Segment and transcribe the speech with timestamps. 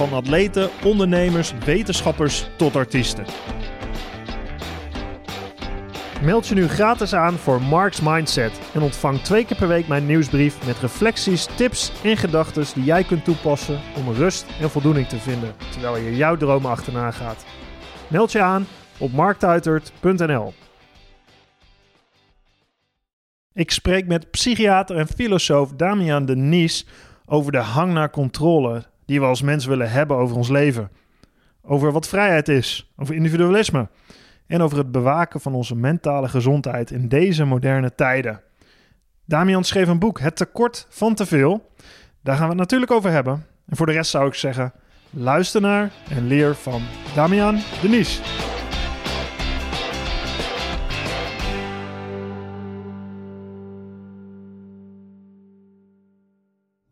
[0.00, 3.24] Van atleten, ondernemers, wetenschappers tot artiesten.
[6.22, 10.06] Meld je nu gratis aan voor Mark's Mindset en ontvang twee keer per week mijn
[10.06, 15.18] nieuwsbrief met reflecties, tips en gedachten die jij kunt toepassen om rust en voldoening te
[15.18, 17.44] vinden terwijl je jouw dromen achterna gaat.
[18.08, 18.66] Meld je aan
[18.98, 20.52] op marktuitert.nl.
[23.52, 26.86] Ik spreek met psychiater en filosoof Damian de Nies
[27.26, 30.90] over de hang naar controle die we als mens willen hebben over ons leven.
[31.62, 33.88] Over wat vrijheid is, over individualisme
[34.46, 38.40] en over het bewaken van onze mentale gezondheid in deze moderne tijden.
[39.24, 41.72] Damian schreef een boek, Het tekort van te veel.
[42.22, 43.46] Daar gaan we het natuurlijk over hebben.
[43.66, 44.72] En voor de rest zou ik zeggen,
[45.10, 46.82] luister naar en leer van
[47.14, 48.20] Damian de Nies.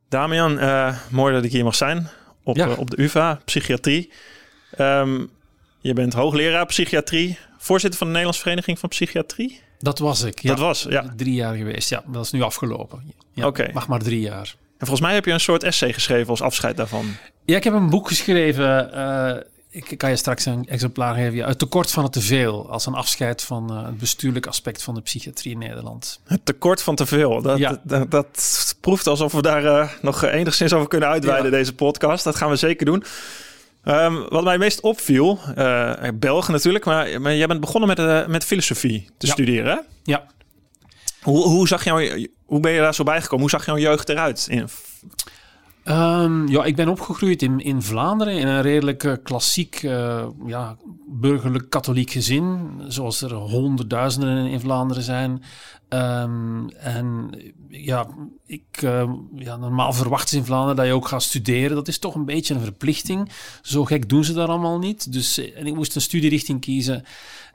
[0.08, 2.08] Damian, uh, mooi dat ik hier mag zijn
[2.48, 2.66] op, Ja.
[2.66, 4.10] uh, op de UvA, psychiatrie.
[4.76, 5.24] Ehm,
[5.80, 9.60] je bent hoogleraar psychiatrie, voorzitter van de Nederlandse Vereniging van Psychiatrie.
[9.78, 10.38] Dat was ik.
[10.42, 10.48] Ja.
[10.48, 11.12] Dat was, ja.
[11.16, 11.88] Drie jaar geweest.
[11.90, 13.12] Ja, dat is nu afgelopen.
[13.34, 13.70] Ja, Oké.
[13.72, 14.54] Mag maar drie jaar.
[14.78, 17.06] En volgens mij heb je een soort essay geschreven als afscheid daarvan.
[17.44, 18.92] Ja, ik heb een boek geschreven.
[18.92, 19.36] eh,
[19.70, 21.34] ik kan je straks een exemplaar geven.
[21.34, 22.70] Ja, het tekort van het teveel.
[22.70, 26.20] Als een afscheid van eh, het bestuurlijk aspect van de psychiatrie in Nederland.
[26.24, 27.42] Het tekort van te veel.
[27.42, 27.80] Dat, Ja.
[27.84, 31.56] dat, dat proeft alsof we daar eh, nog enigszins over kunnen uitweiden, Ja.
[31.56, 32.24] deze podcast.
[32.24, 33.04] Dat gaan we zeker doen.
[33.84, 38.26] Ehm, wat mij meest opviel, eh Belgen natuurlijk, maar, maar jij bent begonnen met, eh,
[38.26, 39.72] met filosofie te studeren.
[39.72, 39.78] Hè?
[40.02, 40.26] Ja.
[41.22, 43.40] Hoe, hoe, zag jouw, hoe ben je daar zo bijgekomen?
[43.40, 44.46] Hoe zag jouw jeugd eruit?
[44.50, 44.68] In,
[45.88, 50.76] Ehm, ja, ik ben opgegroeid in, in Vlaanderen in een redelijk eh, klassiek, eh, ja,
[51.06, 55.42] burgerlijk katholiek gezin, zoals er honderdduizenden in, Vlaanderen zijn.
[55.88, 57.30] Ehm, en
[57.68, 58.06] ja,
[58.46, 61.76] ik, eh, ja, normaal verwachten ze in Vlaanderen dat je ook gaat studeren.
[61.76, 63.30] Dat is toch een beetje een verplichting.
[63.62, 65.12] Zo gek doen ze dat allemaal niet.
[65.12, 67.04] Dus en ik moest een studierichting kiezen.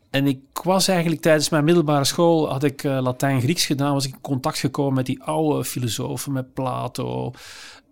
[0.09, 4.21] En ik was eigenlijk tijdens mijn middelbare school, had ik Latijn-Grieks gedaan, was ik in
[4.21, 7.33] contact gekomen met die oude filosofen, met Plato,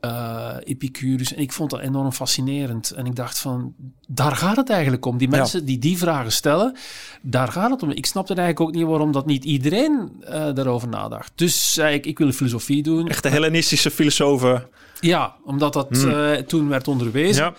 [0.01, 1.33] eh, Epicurus.
[1.33, 2.91] En ik vond dat enorm fascinerend.
[2.91, 3.73] En ik dacht van,
[4.07, 5.17] daar gaat het eigenlijk om.
[5.17, 5.37] Die Ja.
[5.37, 6.75] mensen die die vragen stellen,
[7.21, 7.91] daar gaat het om.
[7.91, 11.31] Ik snapte eigenlijk ook niet waarom dat niet iedereen eh, daarover nadacht.
[11.35, 13.07] Dus zei ik, ik wil filosofie doen.
[13.07, 14.67] echte Hellenistische filosofen.
[14.99, 16.09] Ja, omdat dat Hmm.
[16.11, 17.43] eh, toen werd onderwezen.
[17.43, 17.53] Ja.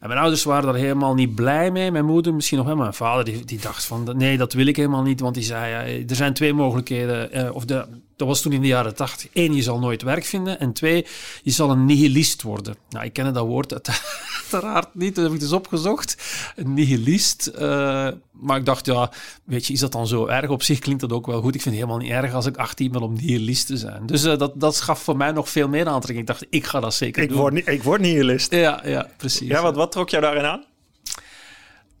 [0.00, 1.90] En mijn ouders waren daar helemaal niet blij mee.
[1.90, 2.74] Mijn moeder misschien nog wel.
[2.76, 4.10] maar Mijn vader die, die dacht van...
[4.16, 5.20] Nee, dat wil ik helemaal niet.
[5.20, 5.70] Want die zei...
[5.70, 7.54] ja, er zijn twee mogelijkheden.
[7.54, 7.84] of de,
[8.16, 9.28] dat was toen in de jaren tachtig.
[9.32, 10.60] Eén, je zal nooit werk vinden.
[10.60, 11.06] En twee,
[11.42, 12.76] je zal een nihilist worden.
[12.90, 14.00] Nou, ik ken dat woord uit-
[14.50, 15.14] uiteraard niet.
[15.14, 16.16] Dat heb ik dus opgezocht.
[16.56, 17.46] Een nihilist.
[17.46, 19.10] eh, maar ik dacht, ja,
[19.44, 20.50] weet je, is dat dan zo erg?
[20.50, 21.54] Op zich klinkt dat ook wel goed.
[21.54, 24.06] Ik vind het helemaal niet erg als ik 18 ben om nihilist te zijn.
[24.06, 26.18] Dus eh, dat, dat gaf voor mij nog veel meer aantrekking.
[26.20, 27.38] Ik dacht, ik ga dat zeker Ik doen.
[27.38, 28.50] word, niet, ik word nihilist.
[28.54, 29.48] Ja, ja, precies.
[29.48, 30.64] Ja, wat, wat trok jou daarin aan?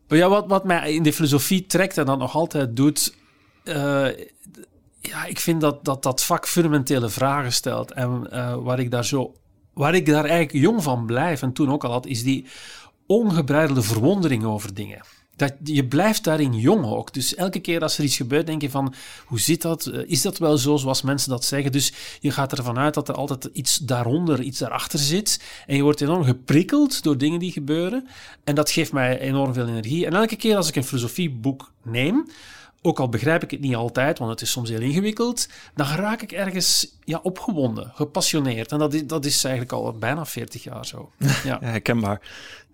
[0.08, 3.14] Ja, wat, wat mij in de filosofie trekt en dat nog altijd doet.
[3.64, 4.06] eh,
[5.06, 7.92] ja, ik vind dat, dat dat vak fundamentele vragen stelt.
[7.92, 9.32] En eh, waar ik daar zo.
[9.72, 12.46] Waar ik daar eigenlijk jong van blijf, en toen ook al had, is die
[13.06, 15.00] ongebreidelde verwondering over dingen.
[15.36, 17.12] Dat, je blijft daarin jong ook.
[17.12, 18.94] Dus elke keer als er iets gebeurt, denk je van...
[19.26, 19.86] Hoe zit dat?
[19.86, 21.72] Eh, Is dat wel zo zoals mensen dat zeggen?
[21.72, 25.40] Dus je gaat ervan uit dat er altijd iets daaronder, iets daarachter zit.
[25.66, 28.08] En je wordt enorm geprikkeld door dingen die gebeuren.
[28.44, 30.06] En dat geeft mij enorm veel energie.
[30.06, 32.26] En elke keer als ik een filosofieboek neem...
[32.86, 36.22] Ook al begrijp ik het niet altijd, want het is soms heel ingewikkeld, dan raak
[36.22, 38.72] ik ergens ja, opgewonden, gepassioneerd.
[38.72, 41.10] En dat is, dat is eigenlijk al bijna 40 jaar zo.
[41.44, 41.58] Ja.
[41.60, 42.20] Herkenbaar.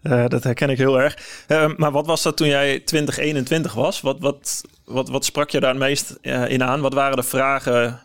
[0.02, 1.44] Eh, dat herken ik heel erg.
[1.46, 4.00] Eh, maar wat was dat toen jij 2021 was?
[4.00, 6.80] Wat, wat, wat, wat sprak je daar het meest eh, in aan?
[6.80, 8.00] Wat waren de vragen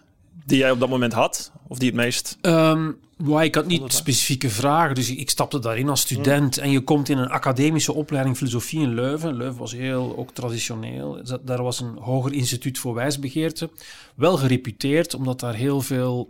[0.46, 1.52] die jij op dat moment had?
[1.68, 2.38] Of die het meest...
[2.42, 6.58] Ehm, maar ik had niet specifieke vragen, dus ik, stapte daarin als student.
[6.58, 9.34] En je komt in een academische opleiding filosofie in Leuven.
[9.38, 11.24] Leuven was heel ook traditioneel.
[11.24, 13.70] Da- Daar was een hoger instituut voor wijsbegeerte.
[14.16, 16.30] Wel gereputeerd, omdat daar heel veel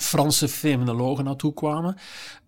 [0.00, 1.96] Franse fenomenologen naartoe kwamen.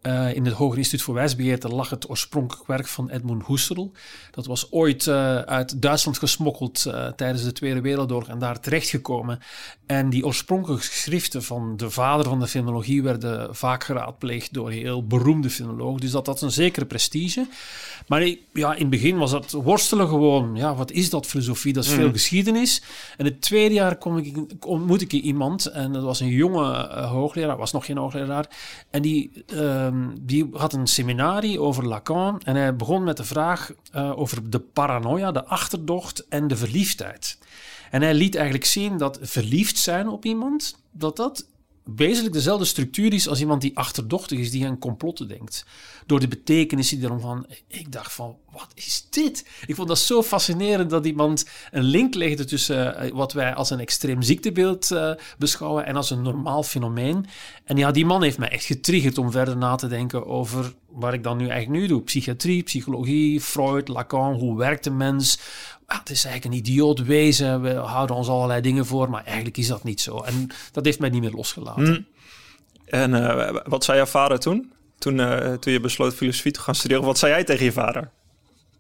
[0.02, 3.93] Uh, in het Hoger Instituut voor Wijsbegeerte lag het oorspronkelijk werk van Edmund Husserl.
[4.31, 9.38] Dat was ooit uh, uit Duitsland gesmokkeld uh, tijdens de Tweede Wereldoorlog en daar terechtgekomen.
[9.87, 15.06] En die oorspronkelijke geschriften van de vader van de filologie werden vaak geraadpleegd door heel
[15.06, 16.00] beroemde filologen.
[16.00, 17.47] Dus dat had een zekere prestige.
[18.06, 20.56] Maar ja, in het begin was dat worstelen gewoon.
[20.56, 21.73] Ja, wat is dat filosofie?
[21.73, 22.82] Dat is veel geschiedenis.
[23.17, 27.56] En het tweede jaar kom ik, ontmoet ik iemand en dat was een jonge hoogleraar,
[27.56, 28.49] was nog geen hoogleraar.
[28.91, 29.44] En die
[29.91, 34.51] Um, die had een seminarie over Lacan en hij begon met de vraag uh, over
[34.51, 37.39] de paranoia, de achterdocht en de verliefdheid.
[37.91, 41.47] En hij liet eigenlijk zien dat verliefd zijn op iemand, dat dat
[41.97, 45.67] wezenlijk dezelfde structuur is als iemand die achterdochtig is, die aan complotten denkt.
[46.11, 47.47] Door de betekenis die erom van.
[47.69, 49.47] Ik dacht van, wat is dit?
[49.67, 53.71] Ik vond dat zo fascinerend dat iemand een link legde tussen eh, wat wij als
[53.71, 57.27] een extreem ziektebeeld uh, beschouwen en als een normaal fenomeen.
[57.65, 61.15] En ja, die man heeft mij echt getriggerd om verder na te denken over waar
[61.15, 62.03] ik dan nu eigenlijk nu doe.
[62.03, 65.39] Psychiatrie, psychologie, Freud, Lacan, hoe werkt de mens?
[65.87, 67.61] ah, het is eigenlijk een idioot wezen.
[67.61, 70.19] We houden ons allerlei dingen voor, maar eigenlijk is dat niet zo.
[70.19, 71.91] En dat heeft mij niet meer losgelaten.
[71.91, 72.07] Mm.
[72.85, 74.73] En uh, wat zei jouw vader toen?
[75.00, 77.05] Toen, uh, toen je besloot filosofie te gaan studeren.
[77.05, 78.11] Wat zei jij tegen je vader?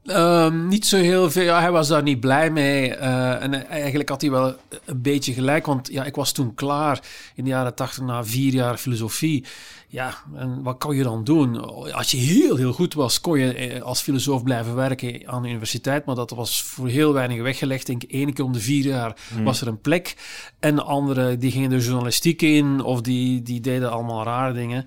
[0.04, 1.42] Um, niet zo heel veel.
[1.42, 2.96] Ja, hij was daar niet blij mee.
[2.96, 5.66] Uh, en eigenlijk had hij wel een beetje gelijk.
[5.66, 7.00] Want ja, ik was toen klaar
[7.34, 9.44] in de jaren tachtig na vier jaar filosofie.
[9.88, 11.60] Ja, en wat kon je dan doen?
[11.92, 15.48] Als je heel, heel goed was, kon je eh, als filosoof blijven werken aan de
[15.48, 16.04] universiteit.
[16.04, 17.88] Maar dat was voor heel weinig weggelegd.
[17.88, 19.44] Ik denk één keer om de vier jaar hmm.
[19.44, 20.16] was er een plek.
[20.60, 24.86] En de anderen die gingen de journalistiek in of die, die deden allemaal rare dingen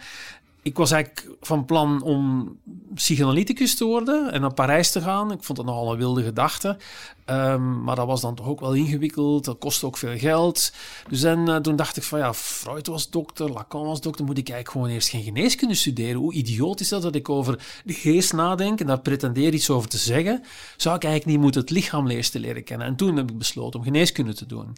[0.63, 2.51] ik was eigenlijk van plan om
[2.94, 5.31] psychoanalyticus te worden en naar Parijs te gaan.
[5.31, 6.77] Ik vond dat nogal een wilde gedachte.
[7.25, 9.46] Um, maar dat was dan toch ook wel ingewikkeld.
[9.46, 10.74] Dat kostte ook veel geld.
[11.10, 14.25] Dus en, uh, toen dacht ik van ja, Freud was dokter, Lacan was dokter.
[14.25, 16.16] Moet ik eigenlijk gewoon eerst geen geneeskunde studeren?
[16.16, 19.90] Hoe idioot is dat dat ik over de geest nadenk en daar pretendeer iets over
[19.90, 20.44] te zeggen?
[20.78, 22.88] Zou ik eigenlijk niet moeten het lichaam te leren kennen?
[22.88, 24.78] En toen heb ik besloten om geneeskunde te doen.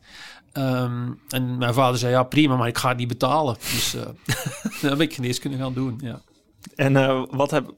[0.53, 3.55] Um, en mijn vader zei ja, prima, maar ik ga het niet betalen.
[3.59, 4.01] Dus uh,
[4.81, 5.99] dan heb ik geneeskunde gaan doen.
[6.01, 6.21] Ja.
[6.75, 7.73] En uh, wat heb,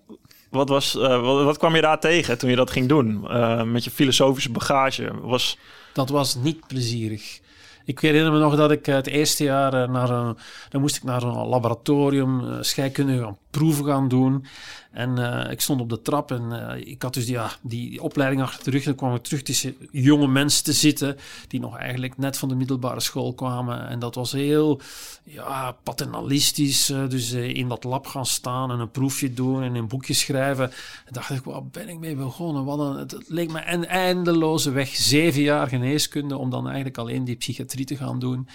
[0.49, 3.23] wat, was, uh, wat, kwam je daar tegen toen je dat ging doen?
[3.23, 5.11] Uh, met je filosofische bagage?
[5.21, 5.57] Was...
[5.93, 7.39] Dat was niet plezierig.
[7.85, 10.37] Ik herinner me nog dat ik het eerste jaar naar een,
[10.69, 14.45] dan moest ik naar een laboratorium scheikunde gaan proeven gaan doen.
[14.91, 18.01] En uh, ik stond op de trap en uh, ik had dus die, ja, die
[18.01, 18.79] opleiding achter de rug.
[18.79, 21.17] En dan kwam ik terug tussen jonge mensen te zitten
[21.47, 23.87] die nog eigenlijk net van de middelbare school kwamen.
[23.87, 24.81] En dat was heel
[25.23, 26.89] ja, paternalistisch.
[26.89, 30.71] Uh, dus in dat lab gaan staan en een proefje doen en een boekje schrijven.
[31.05, 32.65] En dacht ik, waar ben ik mee begonnen?
[32.65, 34.89] Wat een, het leek me een eindeloze weg.
[34.89, 38.47] Zeven jaar geneeskunde om dan eigenlijk alleen die psychiatrie te gaan doen.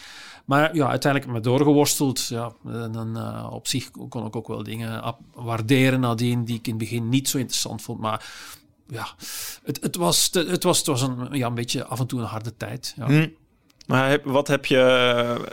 [0.45, 2.27] Maar ja, uiteindelijk me doorgeworsteld.
[2.27, 2.53] Ja,
[2.91, 3.17] dan
[3.51, 4.92] op zich kon ik ook wel dingen
[5.35, 8.01] waarderen nadien die ik in het begin niet zo interessant vond.
[8.01, 8.25] Maar
[8.87, 9.07] ja,
[9.65, 12.27] het, het, was, het, was, het was een, ja, een beetje af en toe een
[12.27, 12.95] harde tijd.
[12.97, 13.07] Ja.
[13.07, 13.29] Hm.
[13.87, 15.53] Maar wat heb je,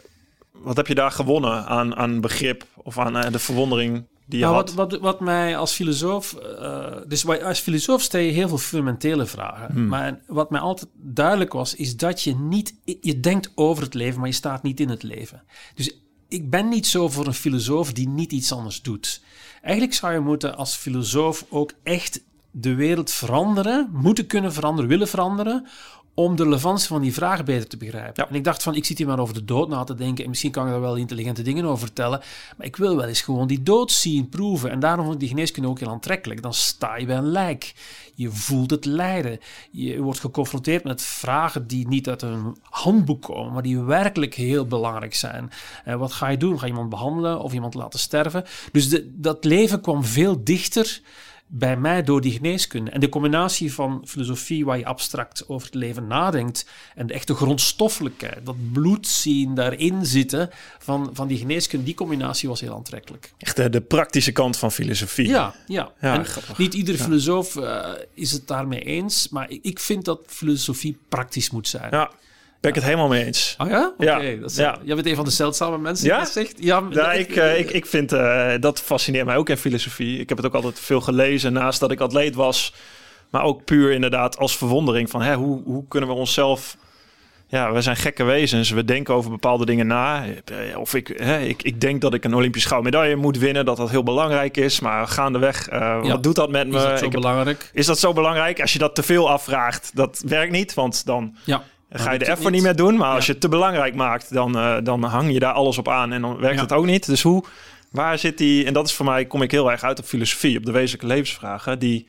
[0.52, 4.06] wat heb je daar gewonnen aan, aan begrip of aan uh, de verwondering?
[4.26, 6.38] Die nou, wat, wat, wat, mij als filosoof...
[6.60, 9.72] Uh, dus als filosoof stel je heel veel fundamentele vragen.
[9.72, 9.88] Hmm.
[9.88, 12.76] Maar wat mij altijd duidelijk was, is dat je niet...
[13.02, 15.44] Je denkt over het leven, maar je staat niet in het leven.
[15.76, 15.98] Dus
[16.30, 19.22] ik ben niet zo voor een filosoof die niet iets anders doet.
[19.62, 22.22] Eigenlijk zou je moeten als filosoof ook echt
[22.52, 25.68] de wereld veranderen, moeten kunnen veranderen, willen veranderen,
[26.20, 28.30] om de relevantie van die vraag beter te begrijpen.
[28.30, 30.30] En ik dacht van, ik zit hier maar over de dood na te denken en
[30.30, 32.22] misschien kan ik daar wel intelligente dingen over vertellen,
[32.58, 34.72] maar ik wil wel eens gewoon die dood zien, proeven.
[34.72, 36.42] En daarom vond ik die geneeskunde ook heel aantrekkelijk.
[36.42, 37.74] Dan sta je bij een lijk.
[38.16, 39.40] Je voelt het lijden.
[39.72, 44.66] Je wordt geconfronteerd met vragen die niet uit een handboek komen, maar die werkelijk heel
[44.66, 45.52] belangrijk zijn.
[45.84, 46.60] En wat ga je doen?
[46.60, 48.44] Ga je iemand behandelen of iemand laten sterven?
[48.72, 51.02] Dus de, dat leven kwam veel dichter
[51.52, 52.92] bij mij door die geneeskunde.
[52.92, 56.66] En de combinatie van filosofie, waar je abstract over het leven nadenkt,
[56.96, 62.50] en de echte grondstoffelijkheid, dat bloed zien daarin zitten van, van die geneeskunde, die combinatie
[62.50, 63.34] was heel aantrekkelijk.
[63.38, 65.28] Echt de, de praktische kant van filosofie.
[65.28, 65.92] Ja, ja.
[66.02, 66.26] ja
[66.58, 71.68] niet iedere filosoof uh, is het daarmee eens, maar ik vind dat filosofie praktisch moet
[71.68, 71.92] zijn.
[71.92, 72.12] Ja.
[72.60, 73.56] Ben ik het helemaal mee eens.
[73.58, 73.94] Oh ja?
[73.98, 74.04] Oké.
[74.04, 74.40] Okay.
[74.46, 74.80] Ja.
[74.84, 76.16] Jij bent een van de zeldzame mensen ja?
[76.16, 76.56] die dat zegt.
[76.60, 80.20] Ja, ja ik, uh, ik, ik vind uh, dat fascineert mij ook in filosofie.
[80.20, 82.74] Ik heb het ook altijd veel gelezen naast dat ik atleet was.
[83.30, 86.78] Maar ook puur inderdaad als verwondering van hè, hoe, hoe kunnen we onszelf...
[87.48, 88.70] Ja, we zijn gekke wezens.
[88.70, 90.26] We denken over bepaalde dingen na.
[90.26, 93.66] Eh, of ik, hè, ik, ik denk dat ik een Olympisch gouden medaille moet winnen.
[93.66, 94.80] Dat dat heel belangrijk is.
[94.80, 96.02] Maar gaandeweg, uh, ja.
[96.02, 96.78] wat doet dat met me?
[96.78, 97.62] Is dat zo ik belangrijk?
[97.62, 98.62] Heb, is dat zo belangrijk?
[98.62, 100.74] Als je dat te veel afvraagt, dat werkt niet.
[100.74, 101.36] Want dan...
[101.44, 102.96] Ja dan ga je de effort niet meer doen.
[102.98, 105.88] Maar als je het te belangrijk maakt, dan, uh, dan hang je daar alles op
[105.90, 107.06] aan en dan werkt het ook niet.
[107.06, 107.44] Dus hoe,
[107.92, 110.58] Waar zit die, en dat is voor mij, kom ik heel erg uit op filosofie,
[110.58, 112.08] op de wezenlijke levensvragen, die,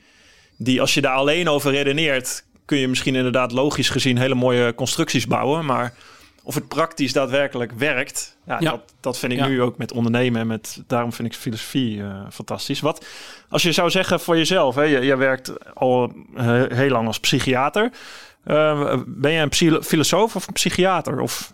[0.57, 4.75] die als je daar alleen over redeneert, kun je misschien inderdaad logisch gezien hele mooie
[4.75, 5.93] constructies bouwen, maar
[6.43, 8.69] of het praktisch daadwerkelijk werkt, ja, Ja.
[8.69, 9.47] Dat, dat vind ik Ja.
[9.47, 12.79] nu ook met ondernemen en met, daarom vind ik filosofie eh, fantastisch.
[12.79, 13.05] Wat,
[13.49, 17.19] als je zou zeggen voor jezelf, hè, je, je werkt al eh, heel lang als
[17.19, 17.91] psychiater,
[18.43, 21.19] Eh, ben je een filosoof of een psychiater?
[21.19, 21.53] Of,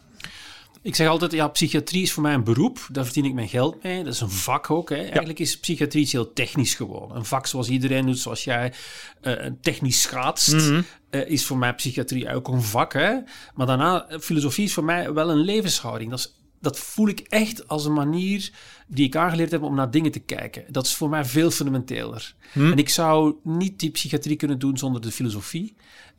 [0.81, 2.87] Ik zeg altijd, ja, psychiatrie is voor mij een beroep.
[2.91, 4.03] Daar verdien ik mijn geld mee.
[4.03, 4.89] Dat is een vak ook.
[4.89, 4.95] Hè.
[4.95, 7.15] Eigenlijk is psychiatrie iets heel technisch gewoon.
[7.15, 8.73] Een vak zoals iedereen doet, zoals jij
[9.21, 10.81] eh, een technisch schaatst, Mhm.
[11.09, 12.93] eh, is voor mij psychiatrie ook een vak.
[12.93, 13.13] Hè.
[13.55, 16.09] Maar daarna, eh, filosofie is voor mij wel een levenshouding.
[16.09, 18.51] Dat, is, dat voel ik echt als een manier
[18.87, 20.63] die ik aangeleerd heb om naar dingen te kijken.
[20.69, 22.35] Dat is voor mij veel fundamenteler.
[22.51, 22.71] Hm?
[22.71, 25.75] En ik zou niet die psychiatrie kunnen doen zonder de filosofie.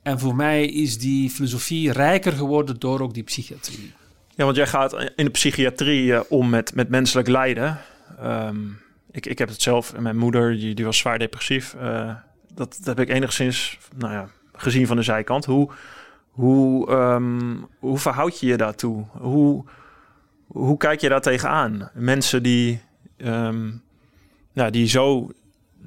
[0.09, 3.93] En voor mij is die filosofie rijker geworden door ook die psychiatrie.
[4.35, 7.79] Ja, want jij gaat in de psychiatrie eh, om met, met menselijk lijden.
[8.19, 8.57] Ehm,
[9.11, 11.75] ik, ik heb het zelf, mijn moeder die, die was zwaar depressief.
[11.75, 12.15] Eh,
[12.55, 15.45] dat, dat heb ik enigszins nou ja, gezien van de zijkant.
[15.45, 15.71] Hoe,
[16.31, 19.05] hoe, ehm, hoe verhoud je je daartoe?
[19.11, 19.65] Hoe,
[20.47, 21.91] hoe kijk je daar tegenaan?
[21.95, 22.81] Mensen die,
[23.17, 23.71] ehm,
[24.53, 25.31] ja, die zo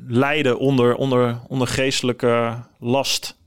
[0.08, 3.40] lijden onder, onder, onder geestelijke last.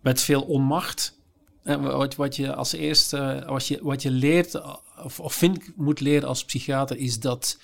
[0.00, 1.16] Met veel onmacht.
[1.62, 4.60] Wat, wat je als eerste, wat je, wat je leert,
[5.04, 7.58] of, of vind moet leren als psychiater, is dat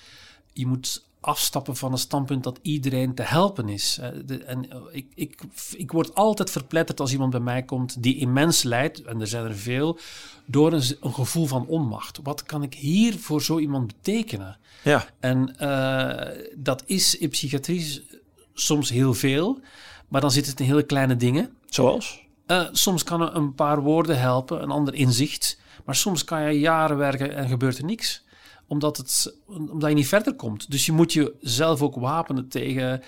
[0.53, 3.99] je moet afstappen van het standpunt dat iedereen te helpen is.
[4.25, 5.41] De- En eh, ik, ik,
[5.77, 9.45] ik word altijd verpletterd als iemand bij mij komt die immens lijdt, en er zijn
[9.45, 9.99] er veel,
[10.45, 12.19] door een gevoel van onmacht.
[12.23, 14.57] Wat kan ik hier voor zo iemand betekenen?
[14.83, 18.05] Ja, En eh, dat is in psychiatrie
[18.53, 19.59] soms heel veel,
[20.07, 21.55] maar dan zit het in hele kleine dingen.
[21.69, 22.23] zoals?
[22.45, 25.59] Eh, soms kan een paar woorden helpen, een ander inzicht.
[25.85, 28.23] Maar soms kan je jaren werken en gebeurt er niks.
[28.67, 30.71] Omdat, het, omdat je niet verder komt.
[30.71, 33.01] Dus je moet jezelf ook wapenen tegen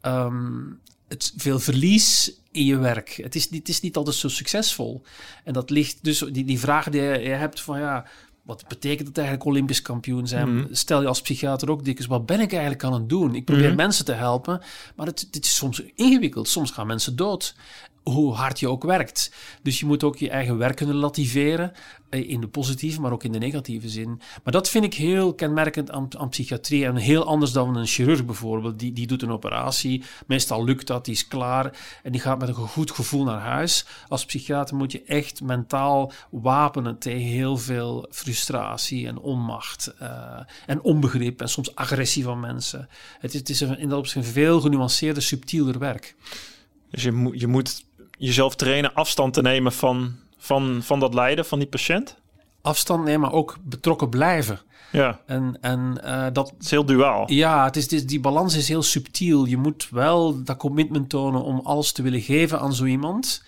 [0.00, 0.62] ehm,
[1.08, 3.08] het veel verlies in je werk.
[3.22, 5.02] Het is, niet- het is niet altijd zo succesvol.
[5.44, 8.06] En dat ligt dus, die, die vraag die je, hebt van ja,
[8.42, 10.54] wat betekent het eigenlijk Olympisch kampioen zijn?
[10.56, 10.66] Mhm.
[10.74, 13.34] Stel je als psychiater ook dikwijls, wat ben ik eigenlijk aan het doen?
[13.34, 13.76] Ik probeer Mhm.
[13.76, 14.60] mensen te helpen,
[14.96, 16.48] maar het, dit is soms ingewikkeld.
[16.48, 17.54] Soms gaan mensen dood
[18.02, 19.32] hoe hard je ook werkt.
[19.62, 21.72] Dus je moet ook je eigen werk kunnen relativeren.
[22.08, 24.20] eh, In de positieve, maar ook in de negatieve zin.
[24.44, 26.84] Maar dat vind ik heel kenmerkend aan, aan psychiatrie.
[26.84, 28.78] En heel anders dan een chirurg bijvoorbeeld.
[28.78, 30.02] Die, die doet een operatie.
[30.26, 31.78] Meestal lukt dat, die is klaar.
[32.02, 33.84] En die gaat met een goed gevoel naar huis.
[34.08, 39.94] Als psychiater moet je echt mentaal wapenen tegen heel veel frustratie en onmacht.
[39.98, 42.88] eh, en onbegrip en soms agressie van mensen.
[43.18, 46.14] Het is, het is een, in dat opzicht een veel genuanceerder, subtieler werk.
[46.90, 47.84] Dus je, je moet
[48.20, 52.16] jezelf trainen afstand te nemen van, van, van dat lijden van die patiënt.
[52.62, 54.60] afstand nemen, maar ook betrokken blijven.
[54.92, 57.32] Ja, En, en eh, dat, het is heel duaal.
[57.32, 59.44] ja, het is, het is- die balans is heel subtiel.
[59.44, 63.42] Je moet wel dat commitment tonen om alles te willen geven aan zo iemand.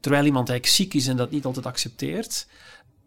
[0.00, 2.46] Terwijl iemand eigenlijk ziek is en dat niet altijd accepteert.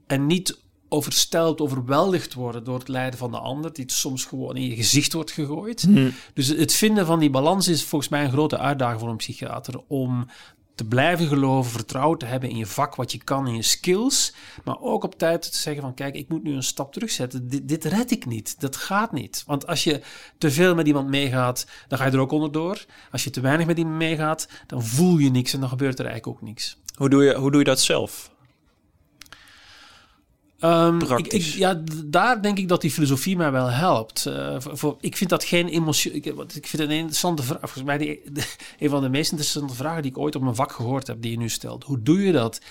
[0.08, 4.70] En niet oversteld, overweldigd worden door het lijden van de ander, die soms gewoon in
[4.70, 5.82] je gezicht wordt gegooid.
[5.82, 6.10] Hm.
[6.34, 9.82] Dus het vinden van die balans is volgens mij een grote uitdaging voor een psychiater.
[9.88, 10.28] Om
[10.76, 14.34] te blijven geloven, vertrouwen te hebben in je vak, wat je kan, in je skills.
[14.64, 17.48] Maar ook op tijd te zeggen van kijk, ik moet nu een stap terugzetten.
[17.48, 18.60] Dit, dit red ik niet.
[18.60, 19.44] Dat gaat niet.
[19.46, 20.02] Want als je
[20.38, 22.86] te veel met iemand meegaat, dan ga je er ook onderdoor.
[23.12, 26.06] Als je te weinig met iemand meegaat, dan voel je niks en dan gebeurt er
[26.06, 26.78] eigenlijk ook niks.
[26.96, 28.32] Hoe, doe je, hoe doe je dat zelf?
[30.64, 34.26] Ehm, ik, ja, daar denk ik dat die filosofie mij wel helpt.
[34.26, 36.12] Eh, voor, ik vind dat geen emotie.
[36.12, 37.60] Ik, wat- ik vind het een interessante vraag.
[37.60, 40.56] Volgens mij die, de- een van de meest interessante vragen die ik ooit op mijn
[40.56, 41.84] vak gehoord heb, die je nu stelt.
[41.84, 42.62] Hoe doe je dat?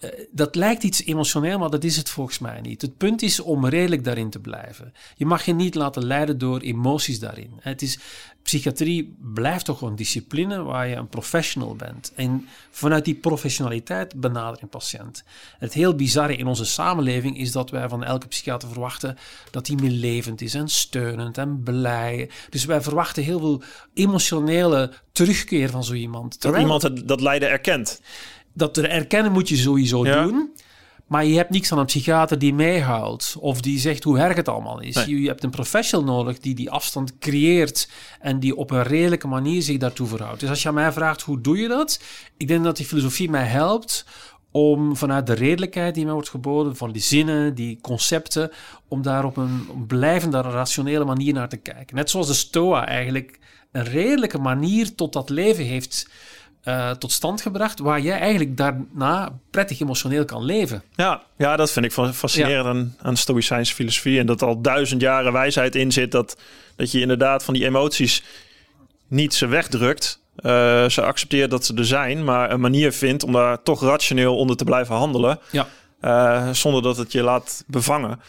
[0.00, 2.82] Eh, dat lijkt iets emotioneel, maar dat is het volgens mij niet.
[2.82, 4.92] Het punt is om redelijk daarin te blijven.
[5.16, 7.50] Je mag je niet laten leiden door emoties daarin.
[7.60, 7.98] Het is,
[8.42, 12.12] psychiatrie blijft toch gewoon discipline waar je een professional bent.
[12.14, 15.24] En vanuit die professionaliteit benader een patiënt.
[15.58, 19.18] Het heel bizarre in onze samenleving is dat wij van elke psychiater verwachten
[19.50, 22.30] dat hij meer levend is en steunend en blij.
[22.50, 23.62] Dus wij verwachten heel veel
[23.94, 26.30] emotionele terugkeer van zo iemand.
[26.32, 28.00] Dat Terwijl- iemand het, dat lijden erkent.
[28.52, 30.22] Dat er erkennen moet je sowieso Ja.
[30.22, 30.50] doen.
[31.06, 34.48] Maar je hebt niks aan een psychiater die meehoudt of die zegt hoe erg het
[34.48, 34.94] allemaal is.
[34.94, 35.20] Nee.
[35.20, 37.88] Je hebt een professional nodig die die afstand creëert
[38.20, 40.40] en die op een redelijke manier zich daartoe verhoudt.
[40.40, 42.00] Dus als je aan mij vraagt hoe doe je dat,
[42.36, 44.06] ik denk dat die filosofie mij helpt
[44.50, 48.50] om vanuit de redelijkheid die mij wordt geboden, van die zinnen, die concepten,
[48.88, 51.96] om daar op een blijvende, rationele manier naar te kijken.
[51.96, 53.38] Net zoals de Stoa eigenlijk
[53.72, 56.10] een redelijke manier tot dat leven heeft
[56.62, 60.82] eh, tot stand gebracht, waar jij eigenlijk daarna prettig emotioneel kan leven.
[60.94, 64.18] Ja, ja dat vind ik fa- fascinerend aan, aan Stoïcijnse filosofie.
[64.18, 66.12] En dat al duizend jaren wijsheid in zit.
[66.12, 66.36] Dat,
[66.76, 68.22] dat je inderdaad van die emoties
[69.08, 70.20] niet ze wegdrukt.
[70.36, 74.36] Eh, ze accepteert dat ze er zijn, maar een manier vindt om daar toch rationeel
[74.36, 75.38] onder te blijven handelen.
[75.50, 75.66] Ja.
[76.00, 78.20] Eh, zonder dat het je laat bevangen.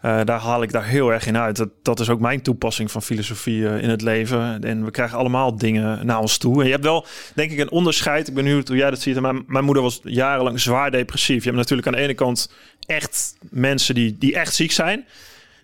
[0.00, 1.56] Eh, daar haal ik daar heel erg in uit.
[1.56, 4.64] Dat, dat is ook mijn toepassing van filosofie eh, in het leven.
[4.64, 6.60] En we krijgen allemaal dingen naar ons toe.
[6.60, 8.28] En je hebt wel, denk ik, een onderscheid.
[8.28, 9.20] Ik ben benieuwd hoe jij dat ziet.
[9.20, 11.38] Mijn, mijn moeder was jarenlang zwaar depressief.
[11.38, 12.52] Je hebt natuurlijk aan de ene kant
[12.86, 14.98] echt mensen die, die echt ziek zijn.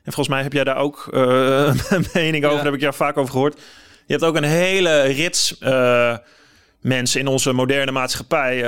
[0.02, 1.20] En volgens mij heb jij daar ook eh,
[1.88, 2.56] een mening over.
[2.56, 2.62] Ja.
[2.62, 3.60] Daar heb ik jou vaak over gehoord.
[4.06, 5.58] Je hebt ook een hele rits
[6.80, 8.58] mensen in onze moderne maatschappij.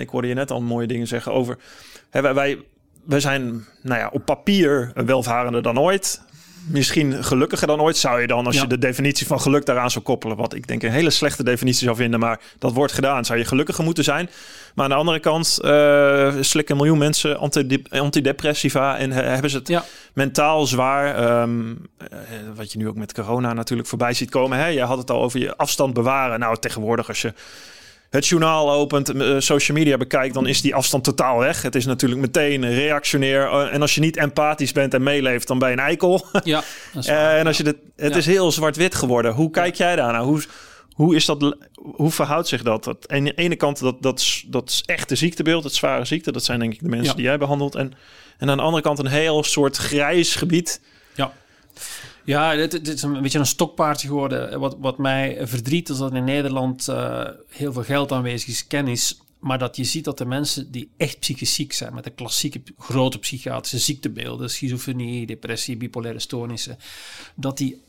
[0.00, 1.58] ik hoorde je net al mooie dingen zeggen over.
[2.10, 2.58] Hè, wij, wij,
[3.04, 6.22] wij zijn nou ja, op papier welvarender dan ooit.
[6.66, 7.96] Misschien gelukkiger dan ooit.
[7.96, 8.62] Zou je dan, als Ja.
[8.62, 11.84] je de definitie van geluk daaraan zou koppelen, wat ik denk een hele slechte definitie
[11.84, 14.30] zou vinden, maar dat wordt gedaan, zou je gelukkiger moeten zijn.
[14.74, 19.50] Maar aan de andere kant eh slikken een miljoen mensen antidep- antidepressiva en he- hebben
[19.50, 19.84] ze het Ja.
[20.14, 21.14] mentaal zwaar.
[21.16, 22.08] Ehm, eh,
[22.54, 24.58] wat je nu ook met corona natuurlijk voorbij ziet komen.
[24.58, 24.66] Hè?
[24.66, 26.38] Je had het al over je afstand bewaren.
[26.40, 27.32] Nou, tegenwoordig als je
[28.12, 31.62] het journaal opent, eh, social media bekijkt, dan is die afstand totaal weg.
[31.62, 33.46] Het is natuurlijk meteen reactionair.
[33.50, 36.26] Eh, en als je niet empathisch bent en meeleeft, dan ben je een eikel.
[36.44, 37.36] Ja, dat is Eh, waar.
[37.36, 38.18] en als je dit, het Ja.
[38.18, 39.32] is heel zwart-wit geworden.
[39.32, 40.22] Hoe kijk jij daarnaar?
[40.22, 40.42] Hoe,
[40.94, 42.84] hoe, is dat, hoe verhoudt zich dat?
[42.84, 46.32] dat aan de ene kant, dat, dat, dat is echte ziektebeeld, het zware ziekte.
[46.32, 47.14] Dat zijn denk ik de mensen Ja.
[47.14, 47.74] die jij behandelt.
[47.74, 47.92] En,
[48.38, 50.80] en aan de andere kant een heel soort grijs gebied.
[51.14, 51.32] Ja.
[52.24, 54.60] Ja, dit, is een beetje een stokpaardje geworden.
[54.60, 59.20] Wat, wat mij verdriet is dat in Nederland eh, heel veel geld aanwezig is, kennis.
[59.38, 62.62] Maar dat je ziet dat de mensen die echt psychisch ziek zijn, met de klassieke
[62.78, 66.78] grote psychiatrische ziektebeelden, schizofrenie, depressie, bipolaire stoornissen,
[67.34, 67.80] dat die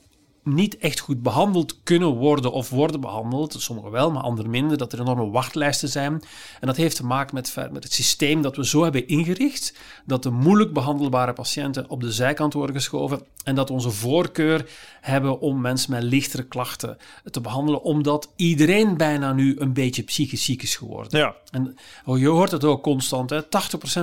[0.43, 3.55] niet echt goed behandeld kunnen worden of worden behandeld.
[3.59, 4.77] Sommigen wel, maar anderen minder.
[4.77, 6.21] Dat er enorme wachtlijsten zijn.
[6.59, 9.73] En dat heeft te maken met, met het systeem dat we zo hebben ingericht.
[10.05, 13.21] Dat de moeilijk behandelbare patiënten op de zijkant worden geschoven.
[13.43, 14.69] En dat onze voorkeur
[15.01, 16.97] hebben om mensen met lichtere klachten
[17.31, 17.81] te behandelen.
[17.81, 21.19] Omdat iedereen bijna nu een beetje psychisch ziek is geworden.
[21.19, 23.29] Ja, En je hoort het ook constant.
[23.29, 23.43] Hè?
[23.43, 23.45] 80%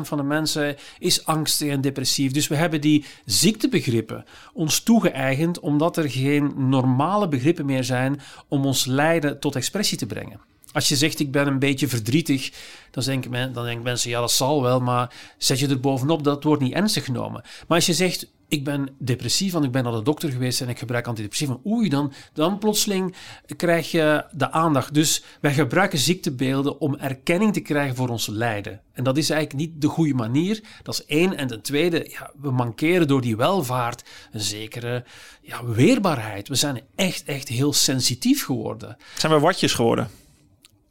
[0.03, 2.33] van de mensen is angstig en depressief.
[2.33, 8.67] Dus we hebben die ziektebegrippen ons toegeëigend, omdat er geen normale begrippen meer zijn om
[8.67, 10.41] ons lijden tot expressie te brengen.
[10.73, 12.53] Als je zegt, ik ben een beetje verdrietig,
[12.91, 16.45] dan denken, men, dan mensen, ja, dat zal wel, maar zet je er bovenop, dat
[16.45, 17.43] wordt niet ernstig genomen.
[17.43, 20.69] Maar als je zegt, ik ben depressief, want ik ben naar de dokter geweest en
[20.69, 23.15] ik gebruik antidepressiva, oei, dan, dan plotseling
[23.57, 24.95] krijg je de aandacht.
[24.95, 28.81] Dus wij gebruiken ziektebeelden om erkenning te krijgen voor ons lijden.
[28.93, 30.61] En dat is eigenlijk niet de goede manier.
[30.83, 31.37] Dat is één.
[31.37, 35.05] En ten tweede, ja, we mankeren door die welvaart een zekere
[35.43, 36.49] ja, weerbaarheid.
[36.49, 38.97] We zijn echt, echt heel sensitief geworden.
[39.17, 40.11] zijn we watjes geworden?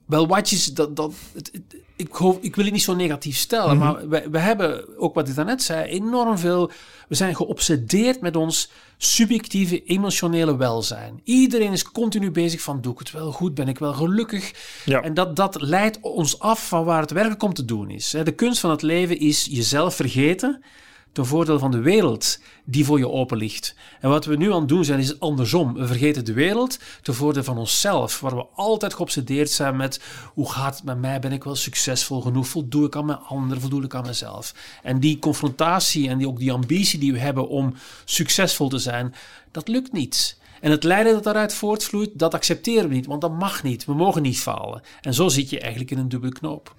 [0.10, 3.78] Wel, watjes, dat, dat, het, het- ik, hoop, ik wil het niet zo negatief stellen,
[3.78, 6.72] maar we, we hebben, ook wat ik daarnet zei, enorm veel...
[7.08, 11.22] We zijn geobsedeerd met ons subjectieve, emotionele welzijn.
[11.24, 14.54] Iedereen is continu bezig van, doe ik het wel goed, ben ik wel gelukkig?
[14.86, 15.02] Ja.
[15.02, 18.10] En dat, dat leidt ons af van waar het werkelijk om te doen is.
[18.10, 20.64] De kunst van het leven is jezelf vergeten
[21.12, 23.76] ten voordele van de wereld die voor je open ligt.
[24.00, 25.74] En wat we nu aan het doen zijn, is andersom.
[25.74, 30.02] We vergeten de wereld ten voordele van onszelf, waar we altijd geobsedeerd zijn met
[30.34, 33.62] hoe gaat het met mij, ben ik wel succesvol genoeg, voldoe ik aan mijn anderen,
[33.62, 34.54] voldoe ik aan mezelf.
[34.84, 37.74] En die confrontatie en die, ook die ambitie die we hebben om
[38.06, 39.14] succesvol te zijn,
[39.52, 40.38] dat lukt niet.
[40.62, 43.86] En het lijden dat daaruit voortvloeit, dat accepteren we niet, want dat mag niet.
[43.86, 44.82] We mogen niet falen.
[45.02, 46.76] En zo zit je eigenlijk in een dubbele knoop.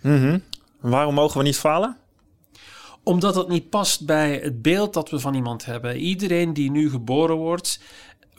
[0.81, 1.97] Waarom mogen we niet falen?
[3.11, 5.97] Omdat het niet past bij het beeld dat we van iemand hebben.
[5.97, 7.81] Iedereen die nu geboren wordt,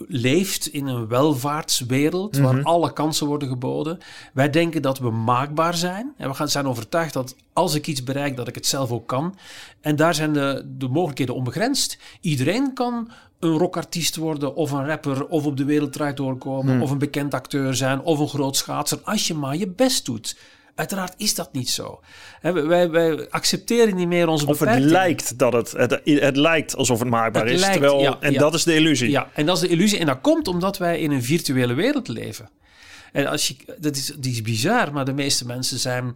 [0.08, 3.98] leeft in een welvaartswereld waar alle kansen worden geboden.
[4.32, 6.12] Wij denken dat we maakbaar zijn.
[6.16, 9.06] En we gaan zijn overtuigd dat als ik iets bereik, dat ik het zelf ook
[9.06, 9.34] kan.
[9.80, 11.98] En daar zijn de, de mogelijkheden onbegrensd.
[12.20, 16.98] Iedereen kan een rockartiest worden, of een rapper, of op de wereldrijd doorkomen, of een
[16.98, 20.36] bekend acteur zijn, of een groot schaatser, als je maar je best doet.
[20.74, 22.00] Uiteraard is dat niet zo.
[22.42, 26.98] Wij- Wij, accepteren niet meer onze Of het lijkt dat het, het, het lijkt alsof
[26.98, 27.60] het maakbaar Het is.
[27.60, 28.38] lijkt, terwijl, ja, en ja.
[28.38, 29.10] dat is de illusie.
[29.10, 29.98] Ja, en dat is de illusie.
[29.98, 32.50] En dat komt omdat wij in een virtuele wereld leven.
[33.12, 36.14] En als je, dat is, die is bizar, maar de meeste mensen zijn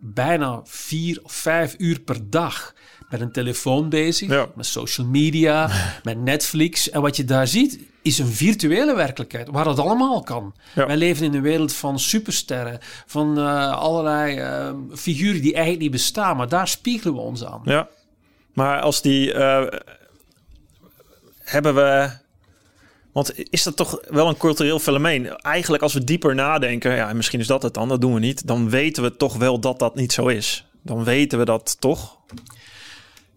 [0.00, 2.74] bijna vier of vijf uur per dag
[3.10, 4.46] met een telefoon bezig, Ja.
[4.54, 5.70] met social media,
[6.02, 6.90] met Netflix.
[6.90, 10.54] En wat je daar ziet, is een virtuele werkelijkheid, waar dat allemaal kan.
[10.74, 10.86] Ja.
[10.86, 15.90] Wij leven in een wereld van supersterren, van eh, allerlei eh, figuren die eigenlijk niet
[15.90, 17.60] bestaan, maar daar spiegelen we ons aan.
[17.64, 17.88] Ja.
[18.52, 19.32] Maar als die...
[19.32, 19.66] eh,
[21.38, 22.10] hebben we...
[23.12, 25.36] Want is dat toch wel een cultureel fenomeen?
[25.36, 28.46] Eigenlijk als we dieper nadenken, ja, misschien is dat het dan, dat doen we niet.
[28.46, 30.66] Dan weten we toch wel dat dat niet zo is.
[30.82, 32.18] Dan weten we dat toch?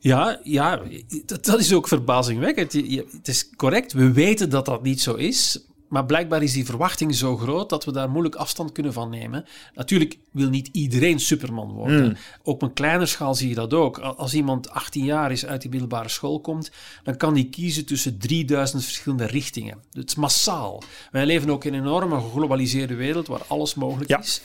[0.03, 0.81] Ja, ja
[1.25, 2.73] dat, dat is ook verbazingwekkend.
[2.73, 5.59] Je- je- Het is correct, we weten dat dat niet zo is.
[5.89, 9.45] Maar blijkbaar is die verwachting zo groot dat we daar moeilijk afstand kunnen van nemen.
[9.75, 12.17] Natuurlijk wil niet iedereen Superman worden.
[12.43, 13.97] Op een kleiner schaal zie je dat ook.
[13.99, 16.71] Al- Als iemand 18 jaar is uit die middelbare school komt,
[17.03, 19.77] dan kan die kiezen tussen 3000 verschillende richtingen.
[19.93, 20.83] Het is massaal.
[21.11, 24.19] Wij leven ook in een enorme geglobaliseerde wereld waar alles mogelijk Ja.
[24.19, 24.41] is.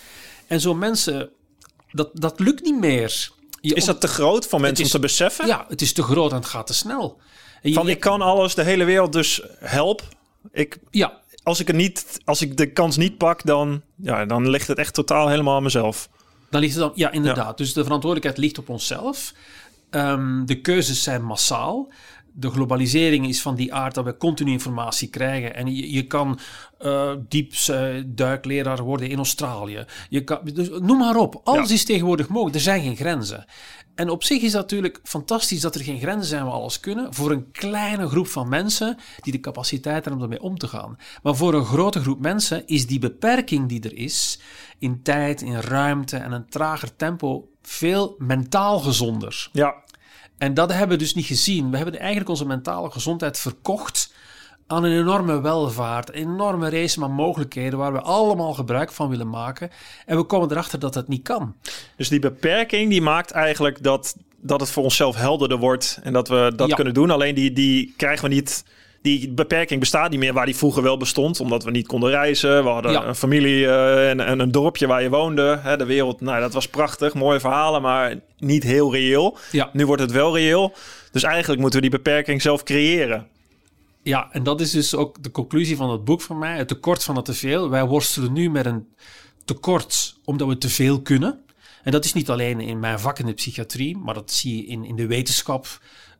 [0.46, 1.30] En zo mensen,
[1.90, 3.30] dat, dat lukt niet meer.
[3.68, 5.46] Je Is dat te groot voor mensen is- om te beseffen?
[5.46, 7.20] ja, het is te groot en het gaat te snel.
[7.62, 10.02] Je- Van je- ik kan alles, de hele wereld, dus help.
[10.52, 14.50] Ik, Ja, als ik het niet, als ik de kans niet pak, dan, ja, dan
[14.50, 16.08] ligt het echt totaal helemaal aan mezelf.
[16.50, 16.92] dan ligt het dan...
[16.94, 17.58] Ja, inderdaad.
[17.58, 19.32] Dus de verantwoordelijkheid ligt op onszelf.
[19.90, 21.88] Ehm, de keuzes zijn massaal.
[22.38, 25.54] De globalisering is van die aard dat we continu informatie krijgen.
[25.54, 26.38] En je, je kan
[26.78, 29.84] eh diepduikleraar worden in Australië.
[30.08, 31.40] Je kan, dus noem maar op.
[31.44, 31.74] Alles Ja.
[31.74, 32.54] is tegenwoordig mogelijk.
[32.56, 33.44] Er zijn geen grenzen.
[33.94, 36.80] En op zich is dat natuurlijk fantastisch dat er geen grenzen zijn waar we alles
[36.80, 37.14] kunnen.
[37.14, 40.96] Voor een kleine groep van mensen die de capaciteit hebben om ermee om te gaan.
[41.22, 44.40] Maar voor een grote groep mensen is die beperking die er is
[44.78, 49.48] in tijd, in ruimte en een trager tempo veel mentaal gezonder.
[49.52, 49.74] Ja,
[50.38, 51.70] En dat hebben we dus niet gezien.
[51.70, 54.12] We hebben eigenlijk onze mentale gezondheid verkocht
[54.66, 59.28] aan een enorme welvaart, een enorme race van mogelijkheden waar we allemaal gebruik van willen
[59.30, 59.70] maken.
[60.06, 61.54] En we komen erachter dat dat niet kan.
[61.96, 66.28] dus die beperking die maakt eigenlijk dat, dat het voor onszelf helderder wordt en dat
[66.28, 66.74] we dat Ja.
[66.74, 67.10] kunnen doen.
[67.10, 68.64] Alleen die, die krijgen we niet.
[69.02, 72.62] Die beperking bestaat niet meer waar die vroeger wel bestond, omdat we niet konden reizen.
[72.64, 73.04] We hadden Ja.
[73.04, 75.58] een familie eh, en, en een dorpje waar je woonde.
[75.62, 79.38] Hè, de wereld, nou, dat was prachtig, mooie verhalen, maar niet heel reëel.
[79.52, 79.70] Ja.
[79.72, 80.74] Nu wordt het wel reëel.
[81.12, 83.26] Dus eigenlijk moeten we die beperking zelf creëren.
[84.02, 86.56] Ja, en dat is dus ook de conclusie van het boek van mij.
[86.56, 87.70] Het tekort van het teveel.
[87.70, 88.86] Wij worstelen nu met een
[89.44, 91.40] tekort omdat we te veel kunnen.
[91.82, 94.66] En dat is niet alleen in mijn vak in de psychiatrie, maar dat zie je
[94.66, 95.66] in, in de wetenschap.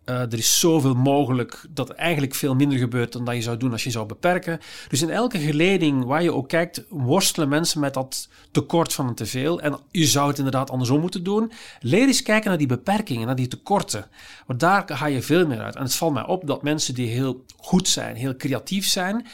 [0.07, 3.57] Eh, er is zoveel mogelijk dat er eigenlijk veel minder gebeurt dan dat je zou
[3.57, 4.61] doen als je zou beperken.
[4.89, 9.15] Dus in elke geleding waar je ook kijkt, worstelen mensen met dat tekort van een
[9.15, 9.61] teveel.
[9.61, 11.53] En je zou het inderdaad andersom moeten doen.
[11.81, 14.07] Leer eens kijken naar die beperkingen, naar die tekorten.
[14.47, 15.77] Want daar ga je veel meer uit.
[15.77, 19.27] En het valt mij op dat mensen die heel goed zijn, heel creatief zijn,